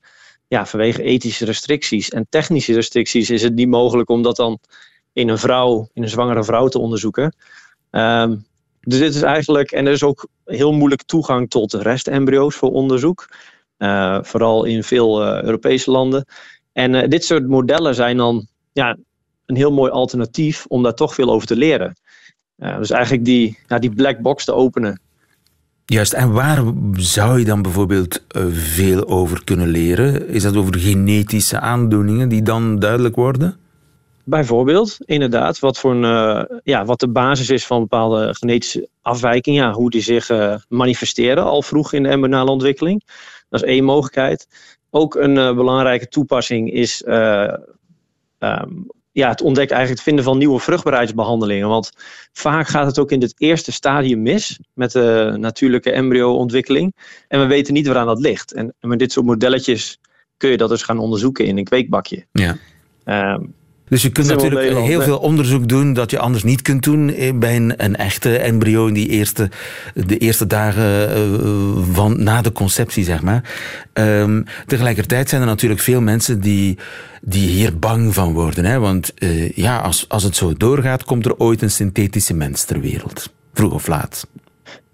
ja, 0.48 0.66
vanwege 0.66 1.02
ethische 1.02 1.44
restricties 1.44 2.10
en 2.10 2.26
technische 2.28 2.74
restricties, 2.74 3.30
is 3.30 3.42
het 3.42 3.54
niet 3.54 3.68
mogelijk 3.68 4.08
om 4.08 4.22
dat 4.22 4.36
dan 4.36 4.58
in 5.12 5.28
een 5.28 5.38
vrouw, 5.38 5.88
in 5.92 6.02
een 6.02 6.08
zwangere 6.08 6.44
vrouw 6.44 6.68
te 6.68 6.78
onderzoeken. 6.78 7.34
Um, 7.96 8.44
dus 8.80 8.98
dit 8.98 9.14
is 9.14 9.22
eigenlijk, 9.22 9.70
en 9.70 9.86
er 9.86 9.92
is 9.92 10.02
ook 10.02 10.28
heel 10.44 10.72
moeilijk 10.72 11.02
toegang 11.02 11.50
tot 11.50 11.72
restembryo's 11.72 12.54
voor 12.54 12.70
onderzoek. 12.70 13.28
Uh, 13.78 14.18
vooral 14.22 14.64
in 14.64 14.82
veel 14.82 15.22
uh, 15.22 15.42
Europese 15.42 15.90
landen. 15.90 16.24
En 16.72 16.94
uh, 16.94 17.08
dit 17.08 17.24
soort 17.24 17.48
modellen 17.48 17.94
zijn 17.94 18.16
dan 18.16 18.46
ja, 18.72 18.96
een 19.46 19.56
heel 19.56 19.72
mooi 19.72 19.90
alternatief 19.90 20.64
om 20.68 20.82
daar 20.82 20.94
toch 20.94 21.14
veel 21.14 21.30
over 21.30 21.46
te 21.46 21.56
leren. 21.56 21.96
dus 22.56 22.90
eigenlijk 22.90 23.24
die, 23.24 23.58
ja, 23.68 23.78
die 23.78 23.94
black 23.94 24.18
box 24.18 24.44
te 24.44 24.54
openen. 24.54 25.00
Juist, 25.84 26.12
en 26.12 26.32
waar 26.32 26.62
zou 26.92 27.38
je 27.38 27.44
dan 27.44 27.62
bijvoorbeeld 27.62 28.22
veel 28.52 29.08
over 29.08 29.44
kunnen 29.44 29.68
leren? 29.68 30.28
Is 30.28 30.42
dat 30.42 30.56
over 30.56 30.78
genetische 30.78 31.60
aandoeningen 31.60 32.28
die 32.28 32.42
dan 32.42 32.78
duidelijk 32.78 33.16
worden? 33.16 33.56
Bijvoorbeeld, 34.24 34.96
inderdaad, 35.04 35.58
wat, 35.58 35.78
voor 35.78 35.90
een, 35.90 36.02
uh, 36.02 36.58
ja, 36.62 36.84
wat 36.84 37.00
de 37.00 37.08
basis 37.08 37.50
is 37.50 37.66
van 37.66 37.80
bepaalde 37.80 38.34
genetische 38.34 38.88
afwijkingen, 39.02 39.62
ja, 39.62 39.72
hoe 39.72 39.90
die 39.90 40.02
zich 40.02 40.30
uh, 40.30 40.56
manifesteren 40.68 41.44
al 41.44 41.62
vroeg 41.62 41.92
in 41.92 42.02
de 42.02 42.08
embryonale 42.08 42.50
ontwikkeling. 42.50 43.02
Dat 43.48 43.62
is 43.62 43.68
één 43.68 43.84
mogelijkheid. 43.84 44.48
Ook 44.90 45.14
een 45.14 45.36
uh, 45.36 45.54
belangrijke 45.54 46.08
toepassing 46.08 46.72
is 46.72 47.04
um, 47.06 48.86
ja, 49.12 49.28
het 49.28 49.42
ontdekken, 49.42 49.76
eigenlijk 49.76 49.88
het 49.88 50.02
vinden 50.02 50.24
van 50.24 50.38
nieuwe 50.38 50.60
vruchtbaarheidsbehandelingen. 50.60 51.68
Want 51.68 51.90
vaak 52.32 52.68
gaat 52.68 52.86
het 52.86 52.98
ook 52.98 53.10
in 53.10 53.20
het 53.20 53.34
eerste 53.36 53.72
stadium 53.72 54.22
mis 54.22 54.60
met 54.72 54.92
de 54.92 55.34
natuurlijke 55.36 55.90
embryo-ontwikkeling. 55.90 56.94
En 57.28 57.40
we 57.40 57.46
weten 57.46 57.74
niet 57.74 57.86
waaraan 57.86 58.06
dat 58.06 58.20
ligt. 58.20 58.52
En, 58.52 58.74
en 58.80 58.88
met 58.88 58.98
dit 58.98 59.12
soort 59.12 59.26
modelletjes 59.26 59.98
kun 60.36 60.50
je 60.50 60.56
dat 60.56 60.68
dus 60.68 60.82
gaan 60.82 60.98
onderzoeken 60.98 61.44
in 61.44 61.58
een 61.58 61.64
kweekbakje. 61.64 62.26
Ja. 62.32 62.56
Um, 63.34 63.54
dus 63.88 64.02
je 64.02 64.10
kunt 64.10 64.26
natuurlijk 64.26 64.76
heel 64.76 65.02
veel 65.02 65.18
onderzoek 65.18 65.68
doen 65.68 65.92
dat 65.92 66.10
je 66.10 66.18
anders 66.18 66.44
niet 66.44 66.62
kunt 66.62 66.82
doen 66.82 67.10
eh, 67.10 67.32
bij 67.34 67.56
een, 67.56 67.84
een 67.84 67.96
echte 67.96 68.38
embryo 68.38 68.86
in 68.86 68.94
die 68.94 69.08
eerste, 69.08 69.50
de 69.94 70.18
eerste 70.18 70.46
dagen 70.46 71.14
eh, 71.14 71.22
van, 71.92 72.22
na 72.22 72.42
de 72.42 72.52
conceptie, 72.52 73.04
zeg 73.04 73.22
maar. 73.22 73.52
Um, 73.92 74.44
tegelijkertijd 74.66 75.28
zijn 75.28 75.40
er 75.40 75.46
natuurlijk 75.46 75.80
veel 75.80 76.00
mensen 76.00 76.40
die, 76.40 76.78
die 77.20 77.48
hier 77.48 77.78
bang 77.78 78.14
van 78.14 78.32
worden. 78.32 78.64
Hè? 78.64 78.78
Want 78.78 79.12
uh, 79.18 79.50
ja, 79.50 79.78
als, 79.78 80.08
als 80.08 80.22
het 80.22 80.36
zo 80.36 80.52
doorgaat, 80.52 81.04
komt 81.04 81.26
er 81.26 81.36
ooit 81.36 81.62
een 81.62 81.70
synthetische 81.70 82.34
mens 82.34 82.64
ter 82.64 82.80
wereld. 82.80 83.32
Vroeg 83.52 83.72
of 83.72 83.86
laat. 83.86 84.26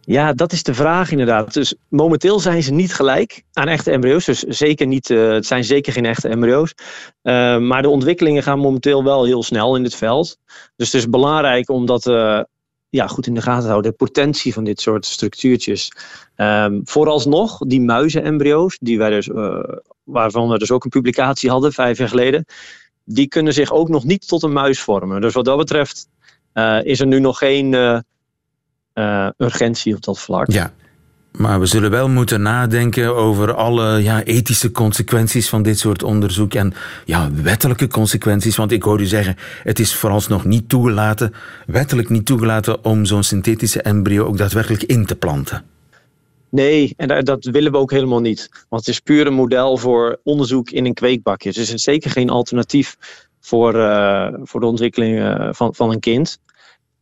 Ja, 0.01 0.33
dat 0.33 0.53
is 0.53 0.63
de 0.63 0.75
vraag 0.75 1.11
inderdaad. 1.11 1.55
Dus 1.55 1.75
momenteel 1.89 2.41
zijn 2.41 2.63
ze 2.63 2.73
niet 2.73 2.95
gelijk 2.95 3.43
aan 3.53 3.69
echte 3.69 3.91
embryo's. 3.91 4.25
Dus 4.25 4.41
zeker 4.41 4.87
niet, 4.87 5.11
uh, 5.11 5.33
het 5.33 5.47
zijn 5.47 5.65
zeker 5.65 5.93
geen 5.93 6.05
echte 6.05 6.29
embryo's. 6.29 6.75
Uh, 7.23 7.59
maar 7.59 7.83
de 7.83 7.89
ontwikkelingen 7.89 8.43
gaan 8.43 8.59
momenteel 8.59 9.05
wel 9.05 9.25
heel 9.25 9.43
snel 9.43 9.77
in 9.77 9.83
dit 9.83 9.95
veld. 9.95 10.39
Dus 10.77 10.93
het 10.93 11.01
is 11.01 11.09
belangrijk 11.09 11.69
om 11.69 11.87
dat 11.87 12.07
uh, 12.07 12.41
ja, 12.89 13.07
goed 13.07 13.27
in 13.27 13.35
de 13.35 13.43
gaten 13.43 13.63
te 13.63 13.69
houden. 13.69 13.91
De 13.91 13.97
potentie 13.97 14.53
van 14.53 14.65
dit 14.65 14.81
soort 14.81 15.07
structuurtjes. 15.07 15.93
Um, 16.37 16.81
vooralsnog, 16.85 17.59
die 17.59 17.81
muizenembryo's, 17.81 18.79
die 18.81 18.99
wij 18.99 19.11
dus, 19.11 19.31
waarvan 20.05 20.49
we 20.49 20.59
dus 20.59 20.71
ook 20.71 20.85
een 20.85 20.91
publicatie 20.91 21.51
hadden 21.51 21.73
vijf 21.73 21.99
jaar 21.99 22.09
geleden. 22.09 22.45
Die 23.05 23.29
kunnen 23.29 23.53
zich 23.53 23.73
ook 23.73 23.89
nog 23.89 24.05
niet 24.05 24.29
tot 24.29 24.43
een 24.43 24.53
muis 24.53 24.81
vormen. 24.81 25.21
Dus 25.21 25.35
wat 25.35 25.45
dat 25.45 25.57
betreft 25.57 26.09
is 26.83 27.01
er 27.01 27.07
nu 27.07 27.21
nog 27.21 27.39
geen 27.39 27.75
uh, 28.95 29.29
urgentie 29.37 29.95
op 29.95 30.05
dat 30.05 30.21
vlak. 30.21 30.51
Ja. 30.51 30.73
Maar 31.31 31.61
we 31.61 31.67
zullen 31.67 31.91
wel 31.91 32.09
moeten 32.09 32.43
nadenken 32.43 33.17
over 33.17 33.55
alle 33.55 34.03
ja, 34.03 34.23
ethische 34.23 34.71
consequenties 34.71 35.49
van 35.49 35.63
dit 35.63 35.79
soort 35.79 36.03
onderzoek 36.03 36.55
en 36.55 36.73
ja, 37.05 37.31
wettelijke 37.43 37.87
consequenties. 37.87 38.57
Want 38.57 38.73
ik 38.73 38.83
hoor 38.83 39.01
u 39.01 39.07
zeggen, 39.07 39.37
het 39.63 39.79
is 39.79 39.95
vooralsnog 39.95 40.45
niet 40.45 40.69
toegelaten, 40.69 41.35
wettelijk 41.67 42.09
niet 42.09 42.27
toegelaten 42.27 42.85
om 42.85 43.05
zo'n 43.05 43.23
synthetische 43.23 43.83
embryo 43.83 44.25
ook 44.25 44.39
daadwerkelijk 44.39 44.83
in 44.83 45.07
te 45.07 45.17
planten. 45.17 45.65
Nee, 46.49 46.95
en 46.97 47.25
dat 47.25 47.45
willen 47.45 47.73
we 47.73 47.79
ook 47.79 47.91
helemaal 47.91 48.21
niet. 48.21 48.49
Want 48.69 48.87
het 48.87 48.95
is 48.95 49.01
puur 49.01 49.27
een 49.27 49.35
model 49.35 49.77
voor 49.77 50.21
onderzoek 50.23 50.71
in 50.71 50.87
een 50.87 50.95
kweekbakje. 50.95 51.53
Dus 51.53 51.69
het 51.69 51.77
is 51.77 51.83
zeker 51.83 52.11
geen 52.11 52.31
alternatief 52.31 52.97
voor, 53.41 53.75
uh, 53.75 54.29
voor 54.43 54.61
de 54.61 54.67
ontwikkeling 54.67 55.19
uh, 55.19 55.49
van, 55.53 55.75
van 55.75 55.91
een 55.91 56.01
kind. 56.01 56.41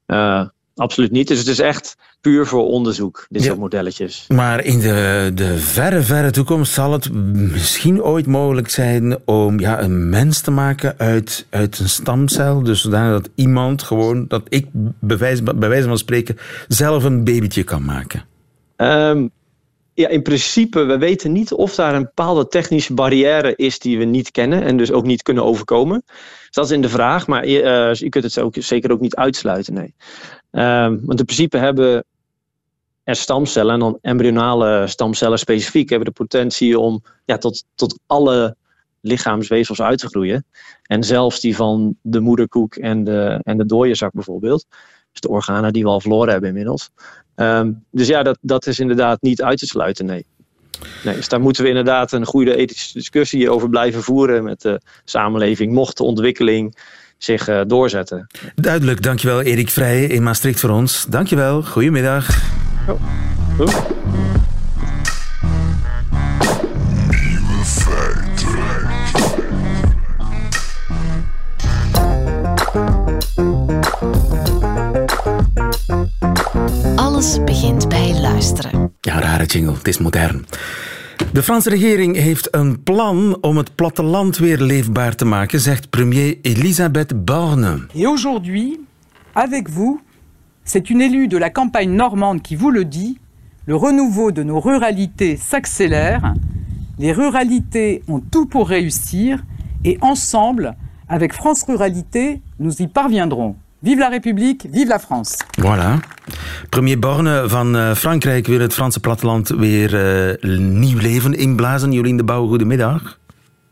Uh, 0.06 0.46
Absoluut 0.78 1.10
niet. 1.10 1.28
Dus 1.28 1.38
het 1.38 1.46
is 1.46 1.58
echt 1.58 1.96
puur 2.20 2.46
voor 2.46 2.66
onderzoek, 2.66 3.26
dit 3.28 3.42
soort 3.42 3.58
modelletjes. 3.58 4.24
Maar 4.28 4.64
in 4.64 4.80
de, 4.80 5.30
de 5.34 5.58
verre, 5.58 6.02
verre 6.02 6.30
toekomst 6.30 6.72
zal 6.72 6.92
het 6.92 7.12
misschien 7.12 8.02
ooit 8.02 8.26
mogelijk 8.26 8.68
zijn 8.68 9.18
om 9.24 9.60
ja, 9.60 9.82
een 9.82 10.08
mens 10.08 10.40
te 10.40 10.50
maken 10.50 10.94
uit, 10.98 11.46
uit 11.50 11.78
een 11.78 11.88
stamcel. 11.88 12.62
Dus 12.62 12.82
dat 12.82 13.28
iemand 13.34 13.82
gewoon, 13.82 14.24
dat 14.28 14.42
ik 14.48 14.66
bij 15.00 15.18
wijze, 15.18 15.42
bij 15.42 15.68
wijze 15.68 15.88
van 15.88 15.98
spreken 15.98 16.36
zelf 16.68 17.04
een 17.04 17.24
babytje 17.24 17.62
kan 17.62 17.84
maken. 17.84 18.24
Um, 18.76 19.30
ja, 19.94 20.08
in 20.08 20.22
principe, 20.22 20.84
we 20.84 20.98
weten 20.98 21.32
niet 21.32 21.52
of 21.52 21.74
daar 21.74 21.94
een 21.94 22.02
bepaalde 22.02 22.48
technische 22.48 22.94
barrière 22.94 23.56
is 23.56 23.78
die 23.78 23.98
we 23.98 24.04
niet 24.04 24.30
kennen 24.30 24.62
en 24.62 24.76
dus 24.76 24.92
ook 24.92 25.04
niet 25.04 25.22
kunnen 25.22 25.44
overkomen. 25.44 26.02
Dus 26.06 26.50
dat 26.50 26.64
is 26.64 26.70
in 26.70 26.80
de 26.80 26.88
vraag, 26.88 27.26
maar 27.26 27.48
je, 27.48 27.62
uh, 27.62 27.94
je 27.94 28.08
kunt 28.08 28.24
het 28.24 28.38
ook, 28.38 28.54
zeker 28.58 28.92
ook 28.92 29.00
niet 29.00 29.16
uitsluiten, 29.16 29.74
nee. 29.74 29.94
Um, 30.50 31.00
want 31.04 31.18
in 31.18 31.24
principe 31.24 31.58
hebben 31.58 32.04
er 33.04 33.16
stamcellen, 33.16 33.74
en 33.74 33.80
dan 33.80 33.98
embryonale 34.00 34.86
stamcellen 34.86 35.38
specifiek, 35.38 35.88
hebben 35.88 36.08
de 36.08 36.14
potentie 36.14 36.78
om 36.78 37.02
ja, 37.24 37.38
tot, 37.38 37.64
tot 37.74 37.98
alle 38.06 38.56
lichaamsweefsels 39.00 39.80
uit 39.80 39.98
te 39.98 40.08
groeien. 40.08 40.44
En 40.82 41.04
zelfs 41.04 41.40
die 41.40 41.56
van 41.56 41.96
de 42.02 42.20
moederkoek 42.20 42.74
en 42.74 43.04
de, 43.04 43.40
en 43.42 43.56
de 43.56 43.66
dooienzak 43.66 44.12
bijvoorbeeld. 44.12 44.66
Dus 45.12 45.20
de 45.20 45.28
organen 45.28 45.72
die 45.72 45.82
we 45.82 45.88
al 45.88 46.00
verloren 46.00 46.30
hebben 46.30 46.48
inmiddels. 46.48 46.90
Um, 47.36 47.84
dus 47.90 48.06
ja, 48.06 48.22
dat, 48.22 48.38
dat 48.40 48.66
is 48.66 48.78
inderdaad 48.78 49.22
niet 49.22 49.42
uit 49.42 49.58
te 49.58 49.66
sluiten, 49.66 50.06
nee. 50.06 50.26
nee. 51.04 51.14
Dus 51.14 51.28
daar 51.28 51.40
moeten 51.40 51.62
we 51.62 51.68
inderdaad 51.68 52.12
een 52.12 52.26
goede 52.26 52.56
ethische 52.56 52.92
discussie 52.92 53.50
over 53.50 53.68
blijven 53.68 54.02
voeren 54.02 54.44
met 54.44 54.60
de 54.60 54.80
samenleving, 55.04 55.72
mocht 55.72 55.96
de 55.96 56.04
ontwikkeling 56.04 56.76
zich 57.18 57.48
uh, 57.48 57.60
doorzetten. 57.66 58.26
Duidelijk, 58.54 59.02
dankjewel 59.02 59.40
Erik 59.40 59.70
Vrij 59.70 60.04
in 60.04 60.22
Maastricht 60.22 60.60
voor 60.60 60.70
ons. 60.70 61.06
Dankjewel, 61.08 61.62
goedemiddag. 61.62 62.42
Oh. 62.88 63.00
Oh. 63.58 63.74
Alles 76.96 77.44
begint 77.44 77.88
bij 77.88 78.14
luisteren. 78.20 78.92
Ja, 79.00 79.20
rare 79.20 79.44
jingle, 79.44 79.74
het 79.74 79.88
is 79.88 79.98
modern. 79.98 80.46
De 81.18 81.42
Franse 81.42 81.68
regering 81.68 82.16
plan 82.76 83.34
platteland 83.76 84.38
weer 84.38 84.56
premier 85.90 86.40
Elisabeth 86.44 87.12
Borne. 87.12 87.86
Aujourd'hui, 88.06 88.80
avec 89.34 89.68
vous, 89.68 90.00
c'est 90.64 90.90
une 90.90 91.00
élue 91.00 91.28
de 91.28 91.36
la 91.36 91.50
campagne 91.50 91.90
normande 91.90 92.40
qui 92.40 92.56
vous 92.56 92.70
le 92.70 92.84
dit, 92.84 93.18
le 93.66 93.76
renouveau 93.76 94.30
de 94.32 94.42
nos 94.42 94.60
ruralités 94.60 95.36
s'accélère. 95.36 96.34
Les 96.98 97.12
ruralités 97.12 98.02
ont 98.08 98.20
tout 98.20 98.46
pour 98.46 98.68
réussir 98.68 99.44
et 99.84 99.98
ensemble, 100.00 100.76
avec 101.08 101.32
France 101.34 101.64
Ruralité, 101.64 102.40
nous 102.58 102.80
y 102.80 102.86
parviendrons. 102.86 103.56
Vive 103.82 104.00
la 104.00 104.08
République, 104.08 104.66
vive 104.72 104.88
la 104.88 104.98
France. 104.98 105.36
Voilà. 105.60 106.00
Premier 106.68 106.98
Borne 106.98 107.44
van 107.46 107.76
uh, 107.76 107.94
Frankrijk 107.94 108.46
wil 108.46 108.60
het 108.60 108.74
Franse 108.74 109.00
platteland 109.00 109.48
weer 109.48 109.94
uh, 110.42 110.58
nieuw 110.58 110.98
leven 110.98 111.34
inblazen. 111.34 111.92
Jolien 111.92 112.16
de 112.16 112.24
Bouw, 112.24 112.46
goedemiddag. 112.46 113.18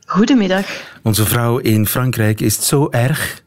Goedemiddag. 0.04 0.64
Onze 1.02 1.24
vrouw 1.24 1.58
in 1.58 1.86
Frankrijk, 1.86 2.40
is 2.40 2.56
het 2.56 2.64
zo 2.64 2.88
erg? 2.90 3.44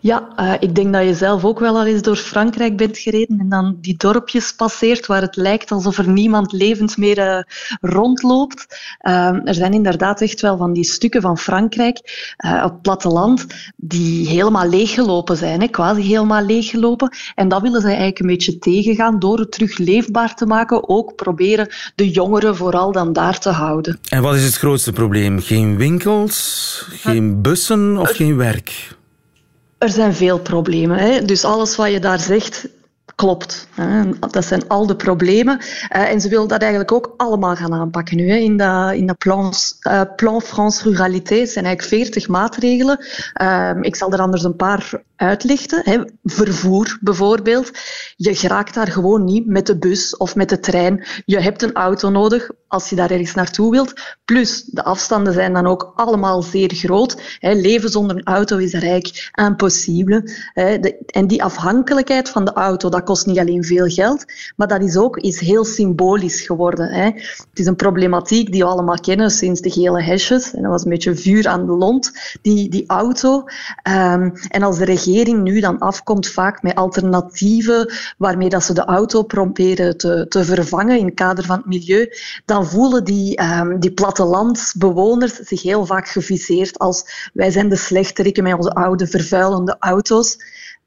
Ja, 0.00 0.28
uh, 0.40 0.52
ik 0.60 0.74
denk 0.74 0.92
dat 0.92 1.04
je 1.04 1.14
zelf 1.14 1.44
ook 1.44 1.58
wel 1.58 1.76
al 1.76 1.86
eens 1.86 2.02
door 2.02 2.16
Frankrijk 2.16 2.76
bent 2.76 2.98
gereden 2.98 3.40
en 3.40 3.48
dan 3.48 3.78
die 3.80 3.96
dorpjes 3.96 4.52
passeert 4.52 5.06
waar 5.06 5.20
het 5.20 5.36
lijkt 5.36 5.70
alsof 5.70 5.98
er 5.98 6.08
niemand 6.08 6.52
levend 6.52 6.96
meer 6.96 7.18
uh, 7.18 7.42
rondloopt. 7.80 8.66
Uh, 9.00 9.48
er 9.48 9.54
zijn 9.54 9.72
inderdaad 9.72 10.20
echt 10.20 10.40
wel 10.40 10.56
van 10.56 10.72
die 10.72 10.84
stukken 10.84 11.20
van 11.20 11.38
Frankrijk 11.38 11.96
op 12.36 12.70
het 12.72 12.82
platteland 12.82 13.46
die 13.76 14.28
helemaal 14.28 14.68
leeggelopen 14.68 15.36
zijn, 15.36 15.60
hè, 15.60 15.68
quasi 15.68 16.02
helemaal 16.02 16.44
leeggelopen. 16.44 17.16
En 17.34 17.48
dat 17.48 17.62
willen 17.62 17.80
zij 17.80 17.90
eigenlijk 17.90 18.18
een 18.18 18.26
beetje 18.26 18.58
tegengaan 18.58 19.18
door 19.18 19.38
het 19.38 19.52
terug 19.52 19.78
leefbaar 19.78 20.34
te 20.34 20.46
maken. 20.46 20.88
Ook 20.88 21.14
proberen 21.14 21.68
de 21.94 22.10
jongeren 22.10 22.56
vooral 22.56 22.92
dan 22.92 23.12
daar 23.12 23.38
te 23.38 23.50
houden. 23.50 23.98
En 24.08 24.22
wat 24.22 24.34
is 24.34 24.44
het 24.44 24.56
grootste 24.56 24.92
probleem? 24.92 25.40
Geen 25.40 25.76
winkels, 25.76 26.86
geen 26.90 27.42
bussen 27.42 27.96
of 27.96 28.10
geen 28.10 28.36
werk? 28.36 28.94
Er 29.78 29.88
zijn 29.88 30.14
veel 30.14 30.38
problemen. 30.38 30.98
Hè. 30.98 31.24
Dus 31.24 31.44
alles 31.44 31.76
wat 31.76 31.90
je 31.90 32.00
daar 32.00 32.20
zegt, 32.20 32.68
klopt. 33.14 33.68
Dat 34.30 34.44
zijn 34.44 34.68
al 34.68 34.86
de 34.86 34.96
problemen. 34.96 35.58
Uh, 35.58 36.10
en 36.10 36.20
ze 36.20 36.28
willen 36.28 36.48
dat 36.48 36.60
eigenlijk 36.60 36.92
ook 36.92 37.14
allemaal 37.16 37.56
gaan 37.56 37.74
aanpakken 37.74 38.16
nu. 38.16 38.28
In 38.28 38.56
dat 38.56 38.92
in 38.92 39.06
de 39.06 39.14
plan, 39.14 39.52
uh, 39.88 40.00
plan 40.16 40.42
France 40.42 40.88
Ruralité 40.88 41.46
zijn 41.46 41.64
eigenlijk 41.64 42.02
40 42.02 42.28
maatregelen. 42.28 43.04
Uh, 43.42 43.70
ik 43.80 43.96
zal 43.96 44.12
er 44.12 44.20
anders 44.20 44.42
een 44.42 44.56
paar 44.56 45.02
uitlichten. 45.16 45.80
Hè. 45.84 46.00
Vervoer 46.24 46.98
bijvoorbeeld. 47.00 47.70
Je 48.16 48.34
geraakt 48.34 48.74
daar 48.74 48.88
gewoon 48.88 49.24
niet 49.24 49.46
met 49.46 49.66
de 49.66 49.78
bus 49.78 50.16
of 50.16 50.34
met 50.34 50.48
de 50.48 50.60
trein. 50.60 51.04
Je 51.24 51.40
hebt 51.40 51.62
een 51.62 51.72
auto 51.72 52.10
nodig 52.10 52.50
als 52.68 52.90
je 52.90 52.96
daar 52.96 53.10
ergens 53.10 53.34
naartoe 53.34 53.70
wilt. 53.70 53.92
Plus, 54.24 54.64
de 54.64 54.84
afstanden 54.84 55.32
zijn 55.32 55.52
dan 55.52 55.66
ook 55.66 55.92
allemaal 55.96 56.42
zeer 56.42 56.74
groot. 56.74 57.36
Hè. 57.38 57.52
Leven 57.52 57.90
zonder 57.90 58.16
een 58.16 58.24
auto 58.24 58.56
is. 58.56 58.72
Hè. 58.72 60.78
De, 60.78 60.96
en 61.06 61.26
die 61.26 61.42
afhankelijkheid 61.42 62.28
van 62.28 62.44
de 62.44 62.52
auto, 62.52 62.88
dat 62.88 63.02
kost 63.02 63.26
niet 63.26 63.38
alleen 63.38 63.64
veel 63.64 63.86
geld, 63.86 64.24
maar 64.56 64.68
dat 64.68 64.82
is 64.82 64.96
ook 64.96 65.16
is 65.16 65.40
heel 65.40 65.64
symbolisch 65.64 66.40
geworden. 66.40 66.88
Hè. 66.88 67.04
Het 67.04 67.48
is 67.54 67.66
een 67.66 67.76
problematiek 67.76 68.52
die 68.52 68.62
we 68.62 68.68
allemaal 68.68 69.00
kennen 69.00 69.30
sinds 69.30 69.60
de 69.60 69.70
gele 69.70 70.02
hesjes. 70.02 70.54
En 70.54 70.62
dat 70.62 70.70
was 70.70 70.84
een 70.84 70.90
beetje 70.90 71.16
vuur 71.16 71.48
aan 71.48 71.66
de 71.66 71.72
lont, 71.72 72.12
die, 72.42 72.68
die 72.68 72.84
auto. 72.86 73.44
Um, 73.88 74.32
en 74.48 74.62
als 74.62 74.78
de 74.78 74.84
regering 74.84 75.05
nu 75.12 75.60
dan 75.60 75.78
afkomt 75.78 76.28
vaak 76.28 76.62
met 76.62 76.74
alternatieven 76.74 77.92
waarmee 78.18 78.48
dat 78.48 78.64
ze 78.64 78.74
de 78.74 78.84
auto 78.84 79.22
proberen 79.22 79.96
te, 79.96 80.26
te 80.28 80.44
vervangen 80.44 80.98
in 80.98 81.04
het 81.04 81.14
kader 81.14 81.44
van 81.44 81.56
het 81.56 81.66
milieu, 81.66 82.12
dan 82.44 82.66
voelen 82.66 83.04
die, 83.04 83.42
um, 83.42 83.80
die 83.80 83.92
plattelandsbewoners 83.92 85.34
zich 85.34 85.62
heel 85.62 85.86
vaak 85.86 86.08
geviseerd 86.08 86.78
als 86.78 87.30
wij 87.32 87.50
zijn 87.50 87.68
de 87.68 87.76
slechterikken 87.76 88.42
met 88.42 88.54
onze 88.54 88.74
oude 88.74 89.06
vervuilende 89.06 89.76
auto's. 89.78 90.38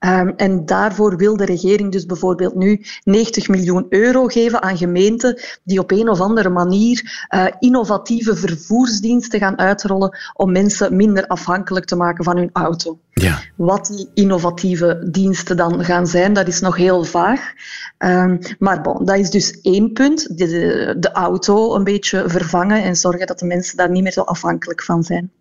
Um, 0.06 0.34
en 0.36 0.66
daarvoor 0.66 1.18
wil 1.18 1.38
de 1.38 1.46
regering 1.46 1.92
dus 1.92 2.06
bijvoorbeeld 2.06 2.56
nu 2.56 2.82
90 3.04 3.48
miljoen 3.48 3.86
euro 3.90 4.26
geven 4.26 4.62
aan 4.62 4.78
gemeenten 4.78 5.42
die 5.64 5.80
op 5.80 5.92
een 5.92 6.10
of 6.10 6.20
andere 6.20 6.50
manier 6.50 7.28
uh, 7.36 7.46
innovatieve 7.60 8.36
vervoersdiensten 8.36 9.40
gaan 9.40 9.58
uitrollen 9.58 10.18
om 10.34 10.52
mensen 10.52 10.96
minder 10.96 11.28
afhankelijk 11.28 11.86
te 11.86 11.96
maken 11.96 12.24
van 12.24 12.38
hun 12.38 12.50
auto. 12.54 13.00
Ja. 13.10 13.40
Wat 13.56 13.86
die 13.88 14.10
innovatieve 14.14 15.08
diensten 15.12 15.58
dan 15.58 15.86
gaan 15.86 16.08
zijn, 16.08 16.34
dat 16.34 16.48
is 16.48 16.60
nog 16.60 16.76
heel 16.76 17.04
vaag. 17.04 17.54
Um, 17.98 18.40
maar 18.60 18.82
bon, 18.82 19.06
dat 19.06 19.18
is 19.18 19.30
dus 19.30 19.62
één 19.62 19.94
punt. 19.94 20.38
De, 20.38 20.96
de 21.00 21.12
auto 21.12 21.76
een 21.76 21.84
beetje 21.84 22.24
vervangen 22.30 22.84
en 22.84 22.96
zorgen 22.96 23.28
dat 23.28 23.40
de 23.40 23.46
mensen 23.46 23.78
daar 23.78 23.90
niet 23.90 24.04
meer 24.04 24.12
zo 24.12 24.22
afhankelijk 24.22 24.84
van 24.84 25.04
zijn. 25.04 25.32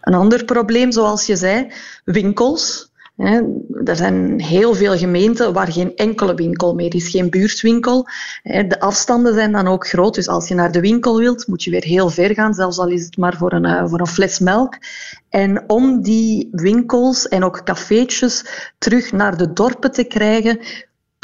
Een 0.00 0.14
ander 0.14 0.44
probleem, 0.44 0.92
zoals 0.92 1.26
je 1.26 1.36
zei, 1.36 1.72
winkels. 2.04 2.94
Er 3.16 3.96
zijn 3.96 4.40
heel 4.40 4.74
veel 4.74 4.96
gemeenten 4.96 5.52
waar 5.52 5.72
geen 5.72 5.96
enkele 5.96 6.34
winkel 6.34 6.74
meer 6.74 6.94
is, 6.94 7.08
geen 7.08 7.30
buurtwinkel. 7.30 8.08
De 8.42 8.80
afstanden 8.80 9.34
zijn 9.34 9.52
dan 9.52 9.68
ook 9.68 9.86
groot, 9.86 10.14
dus 10.14 10.28
als 10.28 10.48
je 10.48 10.54
naar 10.54 10.72
de 10.72 10.80
winkel 10.80 11.18
wilt, 11.18 11.46
moet 11.46 11.64
je 11.64 11.70
weer 11.70 11.84
heel 11.84 12.10
ver 12.10 12.34
gaan, 12.34 12.54
zelfs 12.54 12.78
al 12.78 12.88
is 12.88 13.04
het 13.04 13.16
maar 13.16 13.36
voor 13.36 13.52
een, 13.52 13.64
eh, 13.64 13.88
voor 13.88 14.00
een 14.00 14.06
fles 14.06 14.38
melk. 14.38 14.78
En 15.28 15.64
om 15.66 16.02
die 16.02 16.48
winkels 16.52 17.28
en 17.28 17.44
ook 17.44 17.64
cafeetjes 17.64 18.44
terug 18.78 19.12
naar 19.12 19.36
de 19.36 19.52
dorpen 19.52 19.92
te 19.92 20.04
krijgen, 20.04 20.58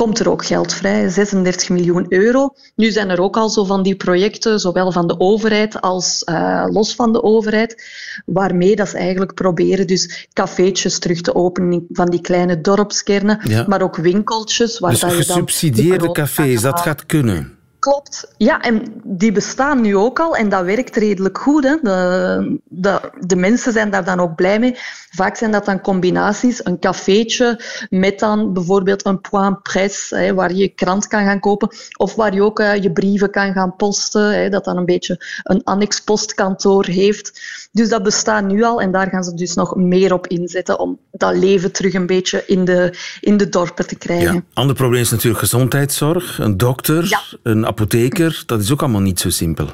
komt 0.03 0.19
er 0.19 0.31
ook 0.31 0.45
geld 0.45 0.73
vrij, 0.75 1.09
36 1.09 1.69
miljoen 1.69 2.07
euro. 2.09 2.55
Nu 2.77 2.91
zijn 2.91 3.11
er 3.11 3.21
ook 3.21 3.37
al 3.37 3.49
zo 3.49 3.65
van 3.65 3.83
die 3.83 3.97
projecten, 3.97 4.61
zowel 4.61 4.93
van 4.93 5.07
de 5.07 5.21
overheid 5.21 5.81
als 5.81 6.23
uh, 6.31 6.65
los 6.71 6.95
van 6.95 7.13
de 7.13 7.23
overheid, 7.23 7.85
waarmee 8.27 8.77
dat 8.77 8.89
ze 8.89 8.97
eigenlijk 8.97 9.35
proberen 9.35 9.87
dus 9.87 10.29
cafeetjes 10.33 10.99
terug 10.99 11.21
te 11.21 11.35
openen 11.35 11.87
van 11.89 12.07
die 12.07 12.21
kleine 12.21 12.61
dorpskernen, 12.61 13.41
ja. 13.43 13.65
maar 13.69 13.83
ook 13.83 13.97
winkeltjes. 13.97 14.79
Waar 14.79 14.91
dus 14.91 15.01
dat 15.01 15.11
je 15.11 15.17
dan 15.17 15.27
gesubsidieerde 15.27 16.13
cafés, 16.13 16.61
dat 16.61 16.81
gaat 16.81 17.07
kunnen? 17.07 17.62
Klopt. 17.83 18.35
Ja, 18.37 18.61
en 18.61 18.83
die 19.05 19.33
bestaan 19.33 19.81
nu 19.81 19.97
ook 19.97 20.21
al 20.21 20.37
en 20.37 20.49
dat 20.49 20.65
werkt 20.65 20.97
redelijk 20.97 21.39
goed. 21.39 21.65
Hè. 21.65 21.77
De, 21.83 22.61
de, 22.65 23.01
de 23.21 23.37
mensen 23.37 23.73
zijn 23.73 23.91
daar 23.91 24.05
dan 24.05 24.21
ook 24.21 24.35
blij 24.35 24.59
mee. 24.59 24.77
Vaak 25.11 25.37
zijn 25.37 25.53
dat 25.53 25.65
dan 25.65 25.81
combinaties. 25.81 26.65
Een 26.65 26.79
cafeetje 26.79 27.61
met 27.91 28.19
dan 28.19 28.53
bijvoorbeeld 28.53 29.07
een 29.07 29.21
point 29.21 29.63
presse, 29.63 30.33
waar 30.35 30.51
je 30.53 30.57
je 30.57 30.69
krant 30.69 31.07
kan 31.07 31.25
gaan 31.25 31.41
kopen. 31.41 31.69
Of 31.97 32.15
waar 32.15 32.35
je 32.35 32.43
ook 32.43 32.61
uh, 32.61 32.83
je 32.83 32.93
brieven 32.93 33.31
kan 33.31 33.53
gaan 33.53 33.77
posten. 33.77 34.35
Hè, 34.35 34.49
dat 34.49 34.65
dan 34.65 34.77
een 34.77 34.85
beetje 34.85 35.25
een 35.43 35.65
annex 35.65 36.01
postkantoor 36.01 36.85
heeft. 36.85 37.41
Dus 37.73 37.89
dat 37.89 38.03
bestaat 38.03 38.45
nu 38.45 38.63
al 38.63 38.81
en 38.81 38.93
daar 38.93 39.09
gaan 39.09 39.25
ze 39.25 39.35
dus 39.35 39.55
nog 39.55 39.77
meer 39.77 40.13
op 40.13 40.27
inzetten 40.27 40.79
om 40.79 40.99
dat 41.11 41.37
leven 41.37 41.73
terug 41.73 41.95
een 41.95 42.07
beetje 42.07 42.43
in 42.47 42.65
de, 42.65 42.95
in 43.21 43.37
de 43.37 43.49
dorpen 43.49 43.87
te 43.87 43.97
krijgen. 43.97 44.35
Ja. 44.35 44.43
Ander 44.53 44.77
probleem 44.77 45.01
is 45.01 45.11
natuurlijk 45.11 45.39
gezondheidszorg. 45.39 46.39
Een 46.39 46.57
dokter, 46.57 47.09
ja. 47.09 47.21
een 47.43 47.71
apotheker, 47.73 48.43
dat 48.47 48.61
is 48.61 48.73
ook 48.73 48.83
allemaal 48.83 49.01
niet 49.01 49.21
zo 49.21 49.31
simpel. 49.31 49.69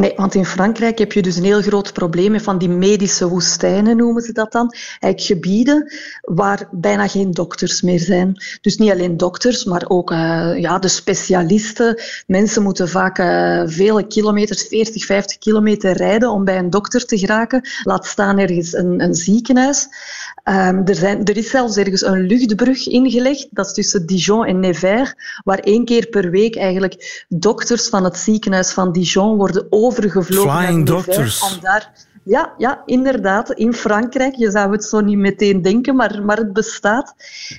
Nee, 0.00 0.12
want 0.16 0.34
in 0.34 0.46
Frankrijk 0.46 0.98
heb 0.98 1.12
je 1.12 1.22
dus 1.22 1.36
een 1.36 1.44
heel 1.44 1.62
groot 1.62 1.92
probleem 1.92 2.30
met 2.30 2.42
van 2.42 2.58
die 2.58 2.68
medische 2.68 3.28
woestijnen, 3.28 3.96
noemen 3.96 4.22
ze 4.22 4.32
dat 4.32 4.52
dan. 4.52 4.74
Eigenlijk 4.98 5.20
gebieden 5.20 5.92
waar 6.20 6.68
bijna 6.70 7.08
geen 7.08 7.30
dokters 7.30 7.82
meer 7.82 7.98
zijn. 7.98 8.42
Dus 8.60 8.76
niet 8.76 8.90
alleen 8.90 9.16
dokters, 9.16 9.64
maar 9.64 9.84
ook 9.88 10.10
uh, 10.10 10.58
ja, 10.58 10.78
de 10.78 10.88
specialisten. 10.88 12.02
Mensen 12.26 12.62
moeten 12.62 12.88
vaak 12.88 13.18
uh, 13.18 13.62
vele 13.66 14.06
kilometers, 14.06 14.62
40, 14.62 15.04
50 15.04 15.38
kilometer 15.38 15.92
rijden 15.92 16.30
om 16.30 16.44
bij 16.44 16.58
een 16.58 16.70
dokter 16.70 17.06
te 17.06 17.18
geraken. 17.18 17.68
Laat 17.82 18.06
staan 18.06 18.38
ergens 18.38 18.72
een, 18.72 19.02
een 19.02 19.14
ziekenhuis. 19.14 19.88
Um, 20.44 20.86
er, 20.86 20.94
zijn, 20.94 21.24
er, 21.24 21.36
is 21.36 21.50
zelfs 21.50 21.76
ergens 21.76 22.02
een 22.02 22.20
luchtbrug 22.20 22.88
ingelegd, 22.88 23.48
dat 23.50 23.66
is 23.66 23.72
tussen 23.72 24.06
Dijon 24.06 24.44
en 24.44 24.60
Nevers, 24.60 25.14
waar 25.44 25.58
één 25.58 25.84
keer 25.84 26.06
per 26.06 26.30
week 26.30 26.56
eigenlijk 26.56 27.24
dokters 27.28 27.88
van 27.88 28.04
het 28.04 28.16
ziekenhuis 28.16 28.70
van 28.70 28.92
Dijon 28.92 29.36
worden 29.36 29.66
overgevlogen. 29.90 30.50
Flying 30.50 30.76
naar 30.76 30.96
doctors. 30.96 31.40
Om 31.40 31.60
daar 31.60 31.90
ja, 32.22 32.54
ja, 32.58 32.82
inderdaad. 32.86 33.50
In 33.50 33.74
Frankrijk. 33.74 34.34
Je 34.34 34.50
zou 34.50 34.72
het 34.72 34.84
zo 34.84 35.00
niet 35.00 35.18
meteen 35.18 35.62
denken, 35.62 35.96
maar, 35.96 36.22
maar 36.24 36.36
het 36.36 36.52
bestaat. 36.52 37.14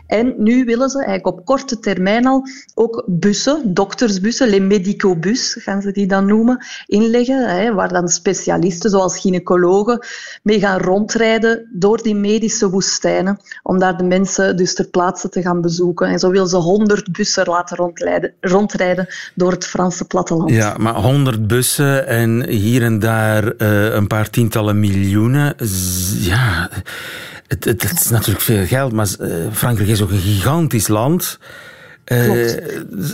En 0.08 0.34
nu 0.38 0.65
willen 0.65 0.89
ze 0.89 0.97
eigenlijk 0.97 1.38
op 1.38 1.45
korte 1.45 1.80
termijn 1.80 2.26
al 2.26 2.43
ook 2.74 3.04
bussen, 3.08 3.74
doktersbussen, 3.74 4.47
les 4.47 4.60
medicobus 4.60 5.56
gaan 5.60 5.82
ze 5.82 5.91
die 5.91 6.08
dan 6.08 6.26
noemen, 6.26 6.65
inleggen. 6.86 7.50
Hè, 7.50 7.74
waar 7.74 7.89
dan 7.89 8.08
specialisten 8.08 8.89
zoals 8.89 9.19
gynaecologen 9.19 10.06
mee 10.43 10.60
gaan 10.60 10.80
rondrijden 10.80 11.69
door 11.74 12.04
die 12.04 12.15
medische 12.15 12.69
woestijnen. 12.69 13.39
Om 13.63 13.80
daar 13.80 13.97
de 13.97 14.04
mensen 14.04 14.58
dus 14.58 14.76
ter 14.76 14.88
plaatse 14.88 15.30
te 15.30 15.41
gaan 15.41 15.62
bezoeken. 15.62 16.08
En 16.08 16.19
zo 16.19 16.30
willen 16.30 16.47
ze 16.47 16.58
honderd 16.58 17.12
bussen 17.12 17.47
laten 17.47 17.78
rondrijden, 17.78 18.34
rondrijden 18.41 19.08
door 19.36 19.52
het 19.52 19.65
Franse 19.65 20.06
platteland. 20.06 20.50
Ja, 20.50 20.76
maar 20.78 20.95
honderd 20.95 21.47
bussen 21.47 22.08
en 22.08 22.47
hier 22.47 22.84
en 22.84 23.00
daar 23.00 23.54
uh, 23.58 23.93
een 23.93 24.08
paar 24.08 24.30
tientallen 24.30 24.50
miljoenen. 24.60 25.56
Ja, 26.20 26.70
het, 27.48 27.64
het, 27.64 27.82
het, 27.82 28.00
is 28.00 28.10
natuurlijk 28.10 28.46
veel 28.46 28.66
geld, 28.66 28.92
maar 28.92 29.08
uh, 29.20 29.36
Frankrijk 29.52 29.90
is 29.90 30.02
ook 30.02 30.12
een 30.12 30.20
gigantisch 30.20 30.88
land. 30.88 31.40
Uh, 32.06 32.54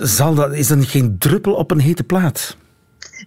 zal 0.02 0.34
dat, 0.34 0.54
is 0.54 0.68
dat 0.68 0.86
geen 0.86 1.16
druppel 1.20 1.54
op 1.54 1.72
een 1.72 1.80
hete 1.80 2.04
plaat? 2.04 2.58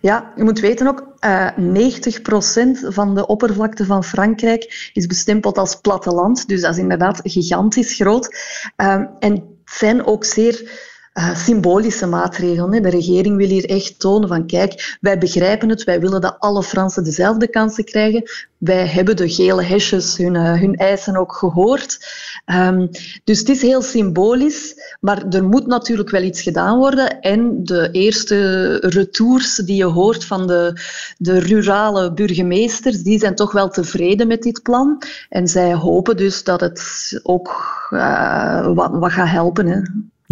Ja, 0.01 0.33
je 0.37 0.43
moet 0.43 0.61
weten 0.61 0.87
ook, 0.87 1.07
uh, 1.25 1.49
90% 1.57 2.89
van 2.89 3.15
de 3.15 3.27
oppervlakte 3.27 3.85
van 3.85 4.05
Frankrijk 4.05 4.91
is 4.93 5.07
bestempeld 5.07 5.59
als 5.59 5.75
platteland. 5.75 6.49
Dus 6.49 6.61
dat 6.61 6.73
is 6.73 6.79
inderdaad 6.79 7.21
gigantisch 7.23 7.95
groot. 7.95 8.37
Uh, 8.77 8.93
en 9.19 9.33
het 9.33 9.43
zijn 9.65 10.07
ook 10.07 10.25
zeer 10.25 10.71
eh, 11.13 11.37
symbolische 11.37 12.07
maatregelen. 12.07 12.73
Hè. 12.73 12.81
De 12.81 12.89
regering 12.89 13.37
wil 13.37 13.49
hier 13.49 13.65
echt 13.65 13.99
tonen 13.99 14.29
van 14.29 14.47
kijk, 14.47 14.99
wij 15.01 15.19
begrijpen 15.19 15.69
het, 15.69 15.85
wij 15.85 16.01
willen 16.01 16.21
dat 16.21 16.37
alle 16.39 16.63
Fransen 16.63 17.05
dezelfde 17.05 17.49
kansen 17.49 17.85
krijgen. 17.85 18.23
Wij 18.59 18.87
hebben 18.87 19.17
de 19.17 19.29
gele 19.29 19.63
hesjes 19.63 20.17
hun, 20.17 20.35
uh, 20.35 20.61
hun 20.61 20.77
eisen 20.77 21.17
ook 21.17 21.33
gehoord. 21.33 21.99
Um, 22.47 22.91
dus 23.25 23.39
het 23.39 23.49
is 23.49 23.63
heel 23.63 23.83
symbolisch, 23.83 24.75
maar 25.01 25.29
er 25.29 25.45
moet 25.45 25.67
natuurlijk 25.67 26.11
wel 26.11 26.23
iets 26.23 26.43
gedaan 26.43 26.79
worden. 26.79 27.21
En 27.21 27.65
de 27.65 27.89
eerste 27.91 28.77
retours 28.77 29.57
die 29.57 29.77
je 29.77 29.85
hoort 29.85 30.25
van 30.25 30.47
de, 30.47 30.81
de 31.19 31.39
rurale 31.39 32.13
burgemeesters, 32.13 33.03
die 33.03 33.19
zijn 33.19 33.35
toch 33.35 33.53
wel 33.53 33.69
tevreden 33.69 34.27
met 34.27 34.43
dit 34.43 34.63
plan. 34.63 35.03
En 35.29 35.49
zij 35.49 35.75
hopen 35.75 36.17
dus 36.17 36.45
dat 36.45 36.61
het 36.61 37.21
ook 37.23 37.49
uh, 37.91 38.75
wat, 38.75 38.91
wat 38.93 39.13
gaat 39.13 39.29
helpen. 39.29 39.67
Hè. 39.67 39.81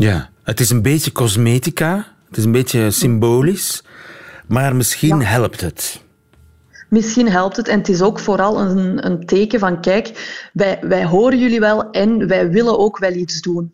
Ja, 0.00 0.30
het 0.42 0.60
is 0.60 0.70
een 0.70 0.82
beetje 0.82 1.12
cosmetica, 1.12 2.06
het 2.28 2.36
is 2.36 2.44
een 2.44 2.52
beetje 2.52 2.90
symbolisch, 2.90 3.82
maar 4.46 4.76
misschien 4.76 5.20
ja. 5.20 5.26
helpt 5.26 5.60
het. 5.60 6.02
Misschien 6.88 7.28
helpt 7.28 7.56
het. 7.56 7.68
En 7.68 7.78
het 7.78 7.88
is 7.88 8.02
ook 8.02 8.18
vooral 8.18 8.60
een, 8.60 9.06
een 9.06 9.26
teken 9.26 9.58
van, 9.58 9.80
kijk, 9.80 10.10
wij, 10.52 10.78
wij 10.82 11.04
horen 11.04 11.38
jullie 11.38 11.60
wel 11.60 11.90
en 11.90 12.26
wij 12.26 12.50
willen 12.50 12.78
ook 12.78 12.98
wel 12.98 13.12
iets 13.12 13.40
doen. 13.40 13.72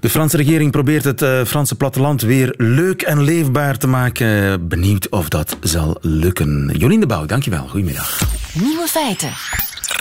De 0.00 0.10
Franse 0.10 0.36
regering 0.36 0.70
probeert 0.70 1.04
het 1.04 1.22
uh, 1.22 1.44
Franse 1.44 1.74
platteland 1.74 2.22
weer 2.22 2.54
leuk 2.56 3.02
en 3.02 3.22
leefbaar 3.22 3.78
te 3.78 3.86
maken. 3.86 4.68
Benieuwd 4.68 5.08
of 5.08 5.28
dat 5.28 5.56
zal 5.60 5.96
lukken. 6.00 6.70
Jolien 6.76 7.00
de 7.00 7.06
Bouw, 7.06 7.26
dankjewel. 7.26 7.68
Goedemiddag. 7.68 8.20
Nieuwe 8.54 8.86
feiten. 8.86 9.32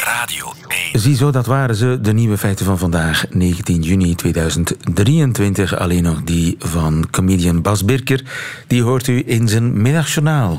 Radio 0.03 0.53
1. 0.91 0.99
Ziezo, 0.99 1.31
dat 1.31 1.45
waren 1.45 1.75
ze, 1.75 1.99
de 2.01 2.13
nieuwe 2.13 2.37
feiten 2.37 2.65
van 2.65 2.77
vandaag, 2.77 3.25
19 3.29 3.81
juni 3.81 4.15
2023. 4.15 5.77
Alleen 5.77 6.03
nog 6.03 6.23
die 6.23 6.55
van 6.59 7.09
comedian 7.11 7.61
Bas 7.61 7.85
Birker. 7.85 8.23
Die 8.67 8.83
hoort 8.83 9.07
u 9.07 9.23
in 9.25 9.47
zijn 9.47 9.81
middagjournaal. 9.81 10.57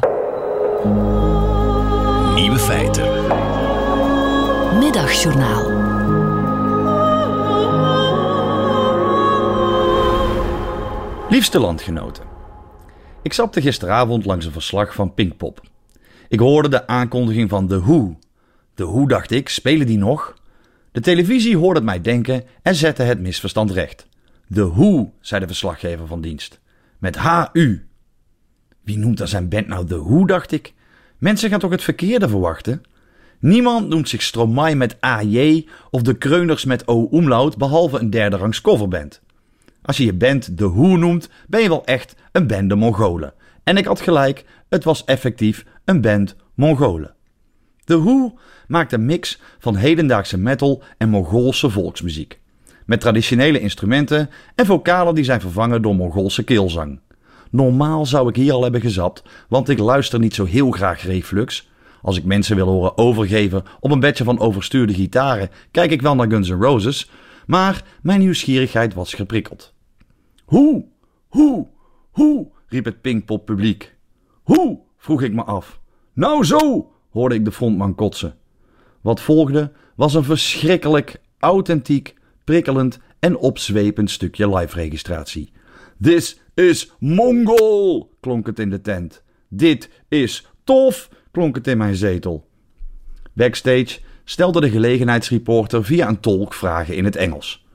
Nieuwe 2.34 2.58
feiten. 2.58 3.04
Middagjournaal. 4.78 5.70
Liefste 11.28 11.60
landgenoten. 11.60 12.24
Ik 13.22 13.32
zapte 13.32 13.60
gisteravond 13.60 14.24
langs 14.24 14.46
een 14.46 14.52
verslag 14.52 14.94
van 14.94 15.14
Pinkpop. 15.14 15.60
Ik 16.28 16.38
hoorde 16.38 16.68
de 16.68 16.86
aankondiging 16.86 17.48
van 17.48 17.68
The 17.68 17.80
Who. 17.80 18.16
The 18.74 18.86
Who 18.86 19.06
dacht 19.06 19.30
ik, 19.30 19.48
spelen 19.48 19.86
die 19.86 19.98
nog? 19.98 20.34
De 20.92 21.00
televisie 21.00 21.56
hoorde 21.56 21.74
het 21.74 21.88
mij 21.88 22.00
denken 22.00 22.44
en 22.62 22.74
zette 22.74 23.02
het 23.02 23.20
misverstand 23.20 23.70
recht. 23.70 24.06
The 24.52 24.72
Who, 24.72 25.12
zei 25.20 25.40
de 25.40 25.46
verslaggever 25.46 26.06
van 26.06 26.20
dienst. 26.20 26.60
Met 26.98 27.16
H-U. 27.16 27.86
Wie 28.82 28.98
noemt 28.98 29.20
er 29.20 29.28
zijn 29.28 29.48
band 29.48 29.66
nou 29.66 29.86
The 29.86 30.02
Who, 30.02 30.24
dacht 30.24 30.52
ik. 30.52 30.72
Mensen 31.18 31.50
gaan 31.50 31.58
toch 31.58 31.70
het 31.70 31.82
verkeerde 31.82 32.28
verwachten? 32.28 32.82
Niemand 33.38 33.88
noemt 33.88 34.08
zich 34.08 34.22
Stromae 34.22 34.74
met 34.74 34.96
AJ 35.00 35.66
of 35.90 36.02
de 36.02 36.14
Kreuners 36.14 36.64
met 36.64 36.88
O-umlaut 36.88 37.56
behalve 37.56 37.98
een 37.98 38.10
derde 38.10 38.36
rangs 38.36 38.60
coverband. 38.60 39.20
Als 39.82 39.96
je 39.96 40.04
je 40.04 40.14
band 40.14 40.56
The 40.56 40.72
Who 40.72 40.96
noemt, 40.96 41.28
ben 41.48 41.62
je 41.62 41.68
wel 41.68 41.84
echt 41.84 42.14
een 42.32 42.46
bende 42.46 42.74
Mongolen. 42.74 43.34
En 43.64 43.76
ik 43.76 43.84
had 43.84 44.00
gelijk, 44.00 44.44
het 44.68 44.84
was 44.84 45.04
effectief 45.04 45.64
een 45.84 46.00
band 46.00 46.36
Mongolen. 46.54 47.14
The 47.84 48.02
Who 48.02 48.38
maakt 48.66 48.92
een 48.92 49.04
mix 49.04 49.40
van 49.58 49.76
hedendaagse 49.76 50.38
metal 50.38 50.82
en 50.98 51.08
Mongoolse 51.08 51.70
volksmuziek. 51.70 52.40
Met 52.86 53.00
traditionele 53.00 53.60
instrumenten 53.60 54.30
en 54.54 54.66
vocalen 54.66 55.14
die 55.14 55.24
zijn 55.24 55.40
vervangen 55.40 55.82
door 55.82 55.96
Mongoolse 55.96 56.42
keelzang. 56.44 57.00
Normaal 57.50 58.06
zou 58.06 58.28
ik 58.28 58.36
hier 58.36 58.52
al 58.52 58.62
hebben 58.62 58.80
gezapt, 58.80 59.22
want 59.48 59.68
ik 59.68 59.78
luister 59.78 60.18
niet 60.18 60.34
zo 60.34 60.44
heel 60.44 60.70
graag 60.70 61.02
reflux. 61.02 61.70
Als 62.02 62.16
ik 62.16 62.24
mensen 62.24 62.56
wil 62.56 62.66
horen 62.66 62.98
overgeven 62.98 63.64
op 63.80 63.90
een 63.90 64.00
bedje 64.00 64.24
van 64.24 64.38
overstuurde 64.38 64.94
gitaren, 64.94 65.50
kijk 65.70 65.90
ik 65.90 66.02
wel 66.02 66.14
naar 66.14 66.30
Guns 66.30 66.48
N' 66.48 66.62
Roses. 66.62 67.10
Maar 67.46 67.84
mijn 68.02 68.20
nieuwsgierigheid 68.20 68.94
was 68.94 69.14
geprikkeld. 69.14 69.74
Hoe? 70.44 70.84
Hoe? 71.28 71.66
Hoe? 72.10 72.48
riep 72.66 72.84
het 72.84 73.00
Pinkpop 73.00 73.44
publiek. 73.44 73.94
Hoe? 74.42 74.78
vroeg 74.98 75.22
ik 75.22 75.32
me 75.32 75.42
af. 75.42 75.80
Nou 76.12 76.44
zo, 76.44 76.91
hoorde 77.12 77.34
ik 77.34 77.44
de 77.44 77.52
frontman 77.52 77.94
kotsen. 77.94 78.34
Wat 79.00 79.20
volgde 79.20 79.72
was 79.94 80.14
een 80.14 80.24
verschrikkelijk, 80.24 81.20
authentiek, 81.38 82.14
prikkelend 82.44 82.98
en 83.18 83.36
opzwepend 83.36 84.10
stukje 84.10 84.56
live-registratie. 84.56 85.52
This 86.00 86.40
is 86.54 86.92
Mongol, 86.98 88.10
klonk 88.20 88.46
het 88.46 88.58
in 88.58 88.70
de 88.70 88.80
tent. 88.80 89.22
Dit 89.48 89.90
is 90.08 90.46
tof, 90.64 91.08
klonk 91.30 91.54
het 91.54 91.66
in 91.66 91.78
mijn 91.78 91.96
zetel. 91.96 92.48
Backstage 93.32 93.98
stelde 94.24 94.60
de 94.60 94.70
gelegenheidsreporter 94.70 95.84
via 95.84 96.08
een 96.08 96.20
tolk 96.20 96.54
vragen 96.54 96.96
in 96.96 97.04
het 97.04 97.16
Engels. 97.16 97.66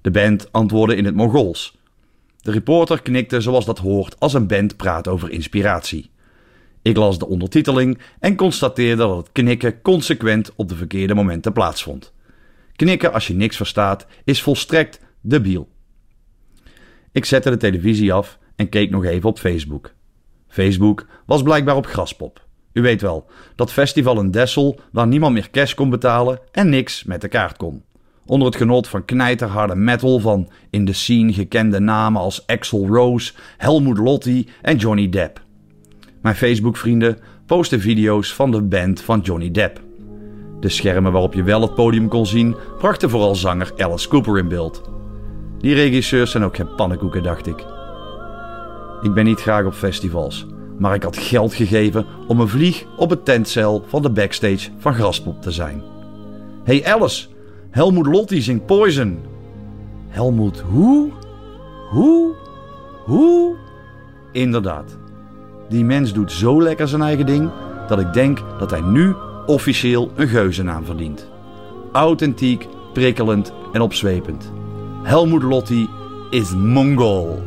De 0.00 0.10
band 0.10 0.52
antwoordde 0.52 0.96
in 0.96 1.04
het 1.04 1.14
Mongols. 1.14 1.78
De 2.40 2.50
reporter 2.50 3.02
knikte 3.02 3.40
zoals 3.40 3.64
dat 3.64 3.78
hoort 3.78 4.20
als 4.20 4.34
een 4.34 4.46
band 4.46 4.76
praat 4.76 5.08
over 5.08 5.30
inspiratie. 5.30 6.10
Ik 6.82 6.96
las 6.96 7.18
de 7.18 7.28
ondertiteling 7.28 7.98
en 8.20 8.36
constateerde 8.36 9.02
dat 9.02 9.16
het 9.16 9.32
knikken 9.32 9.82
consequent 9.82 10.52
op 10.56 10.68
de 10.68 10.76
verkeerde 10.76 11.14
momenten 11.14 11.52
plaatsvond. 11.52 12.12
Knikken 12.76 13.12
als 13.12 13.26
je 13.26 13.34
niks 13.34 13.56
verstaat 13.56 14.06
is 14.24 14.42
volstrekt 14.42 15.00
debiel. 15.20 15.68
Ik 17.12 17.24
zette 17.24 17.50
de 17.50 17.56
televisie 17.56 18.12
af 18.12 18.38
en 18.56 18.68
keek 18.68 18.90
nog 18.90 19.04
even 19.04 19.28
op 19.28 19.38
Facebook. 19.38 19.94
Facebook 20.48 21.06
was 21.26 21.42
blijkbaar 21.42 21.76
op 21.76 21.86
Graspop. 21.86 22.46
U 22.72 22.82
weet 22.82 23.00
wel, 23.00 23.26
dat 23.54 23.72
festival 23.72 24.20
in 24.20 24.30
Dessel 24.30 24.80
waar 24.92 25.06
niemand 25.06 25.32
meer 25.32 25.50
cash 25.50 25.74
kon 25.74 25.90
betalen 25.90 26.38
en 26.52 26.68
niks 26.68 27.04
met 27.04 27.20
de 27.20 27.28
kaart 27.28 27.56
kon. 27.56 27.82
Onder 28.26 28.46
het 28.46 28.56
genot 28.56 28.88
van 28.88 29.04
knijterharde 29.04 29.74
metal 29.74 30.18
van 30.18 30.50
in 30.70 30.84
de 30.84 30.92
scene 30.92 31.32
gekende 31.32 31.80
namen 31.80 32.20
als 32.20 32.46
Axel 32.46 32.86
Rose, 32.86 33.32
Helmut 33.56 33.98
Lotti 33.98 34.48
en 34.62 34.76
Johnny 34.76 35.08
Depp. 35.08 35.46
Mijn 36.22 36.34
Facebook-vrienden 36.34 37.18
posten 37.46 37.80
video's 37.80 38.34
van 38.34 38.50
de 38.50 38.62
band 38.62 39.00
van 39.00 39.20
Johnny 39.20 39.50
Depp. 39.50 39.80
De 40.60 40.68
schermen 40.68 41.12
waarop 41.12 41.34
je 41.34 41.42
wel 41.42 41.62
het 41.62 41.74
podium 41.74 42.08
kon 42.08 42.26
zien, 42.26 42.56
brachten 42.78 43.10
vooral 43.10 43.34
zanger 43.34 43.72
Alice 43.76 44.08
Cooper 44.08 44.38
in 44.38 44.48
beeld. 44.48 44.82
Die 45.58 45.74
regisseurs 45.74 46.30
zijn 46.30 46.42
ook 46.44 46.56
geen 46.56 46.74
pannenkoeken, 46.74 47.22
dacht 47.22 47.46
ik. 47.46 47.64
Ik 49.02 49.14
ben 49.14 49.24
niet 49.24 49.40
graag 49.40 49.64
op 49.64 49.72
festivals, 49.72 50.46
maar 50.78 50.94
ik 50.94 51.02
had 51.02 51.16
geld 51.16 51.54
gegeven 51.54 52.06
om 52.26 52.40
een 52.40 52.48
vlieg 52.48 52.84
op 52.96 53.10
het 53.10 53.24
tentcel 53.24 53.84
van 53.86 54.02
de 54.02 54.10
backstage 54.10 54.70
van 54.78 54.94
Graspop 54.94 55.42
te 55.42 55.50
zijn. 55.50 55.82
Hey 56.64 56.86
Alice, 56.86 57.26
Helmut 57.70 58.06
Lotti 58.06 58.42
zingt 58.42 58.66
Poison. 58.66 59.18
Helmut 60.08 60.60
hoe? 60.60 61.10
Hoe? 61.90 62.34
Hoe? 63.04 63.54
Inderdaad. 64.32 64.97
Die 65.68 65.84
mens 65.84 66.12
doet 66.12 66.32
zo 66.32 66.62
lekker 66.62 66.88
zijn 66.88 67.02
eigen 67.02 67.26
ding 67.26 67.50
dat 67.88 68.00
ik 68.00 68.12
denk 68.12 68.42
dat 68.58 68.70
hij 68.70 68.80
nu 68.80 69.14
officieel 69.46 70.10
een 70.14 70.28
geuzennaam 70.28 70.84
verdient. 70.84 71.28
Authentiek, 71.92 72.66
prikkelend 72.92 73.52
en 73.72 73.80
opzwepend. 73.80 74.52
Helmut 75.02 75.42
Lotti 75.42 75.88
is 76.30 76.54
Mongol. 76.54 77.42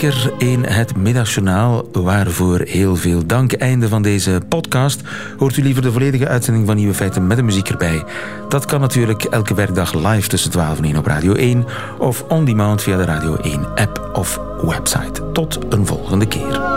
Birker 0.00 0.32
in 0.38 0.64
het 0.64 0.96
Middagjournaal. 0.96 1.88
Waarvoor 1.92 2.60
heel 2.60 2.96
veel 2.96 3.26
dank. 3.26 3.52
Einde 3.52 3.88
van 3.88 4.02
deze 4.02 4.40
podcast. 4.48 5.00
Hoort 5.38 5.56
u 5.56 5.62
liever 5.62 5.82
de 5.82 5.92
volledige 5.92 6.28
uitzending 6.28 6.66
van 6.66 6.76
Nieuwe 6.76 6.94
Feiten 6.94 7.26
met 7.26 7.36
de 7.36 7.42
muziek 7.42 7.68
erbij? 7.68 8.04
Dat 8.48 8.64
kan 8.64 8.80
natuurlijk 8.80 9.24
elke 9.24 9.54
werkdag 9.54 9.94
live 9.94 10.28
tussen 10.28 10.50
12 10.50 10.78
en 10.78 10.84
1 10.84 10.96
op 10.96 11.06
Radio 11.06 11.34
1 11.34 11.64
of 11.98 12.24
on 12.28 12.44
demand 12.44 12.82
via 12.82 12.96
de 12.96 13.04
Radio 13.04 13.36
1 13.36 13.66
app 13.74 14.10
of 14.12 14.40
website. 14.62 15.32
Tot 15.32 15.58
een 15.68 15.86
volgende 15.86 16.26
keer. 16.26 16.69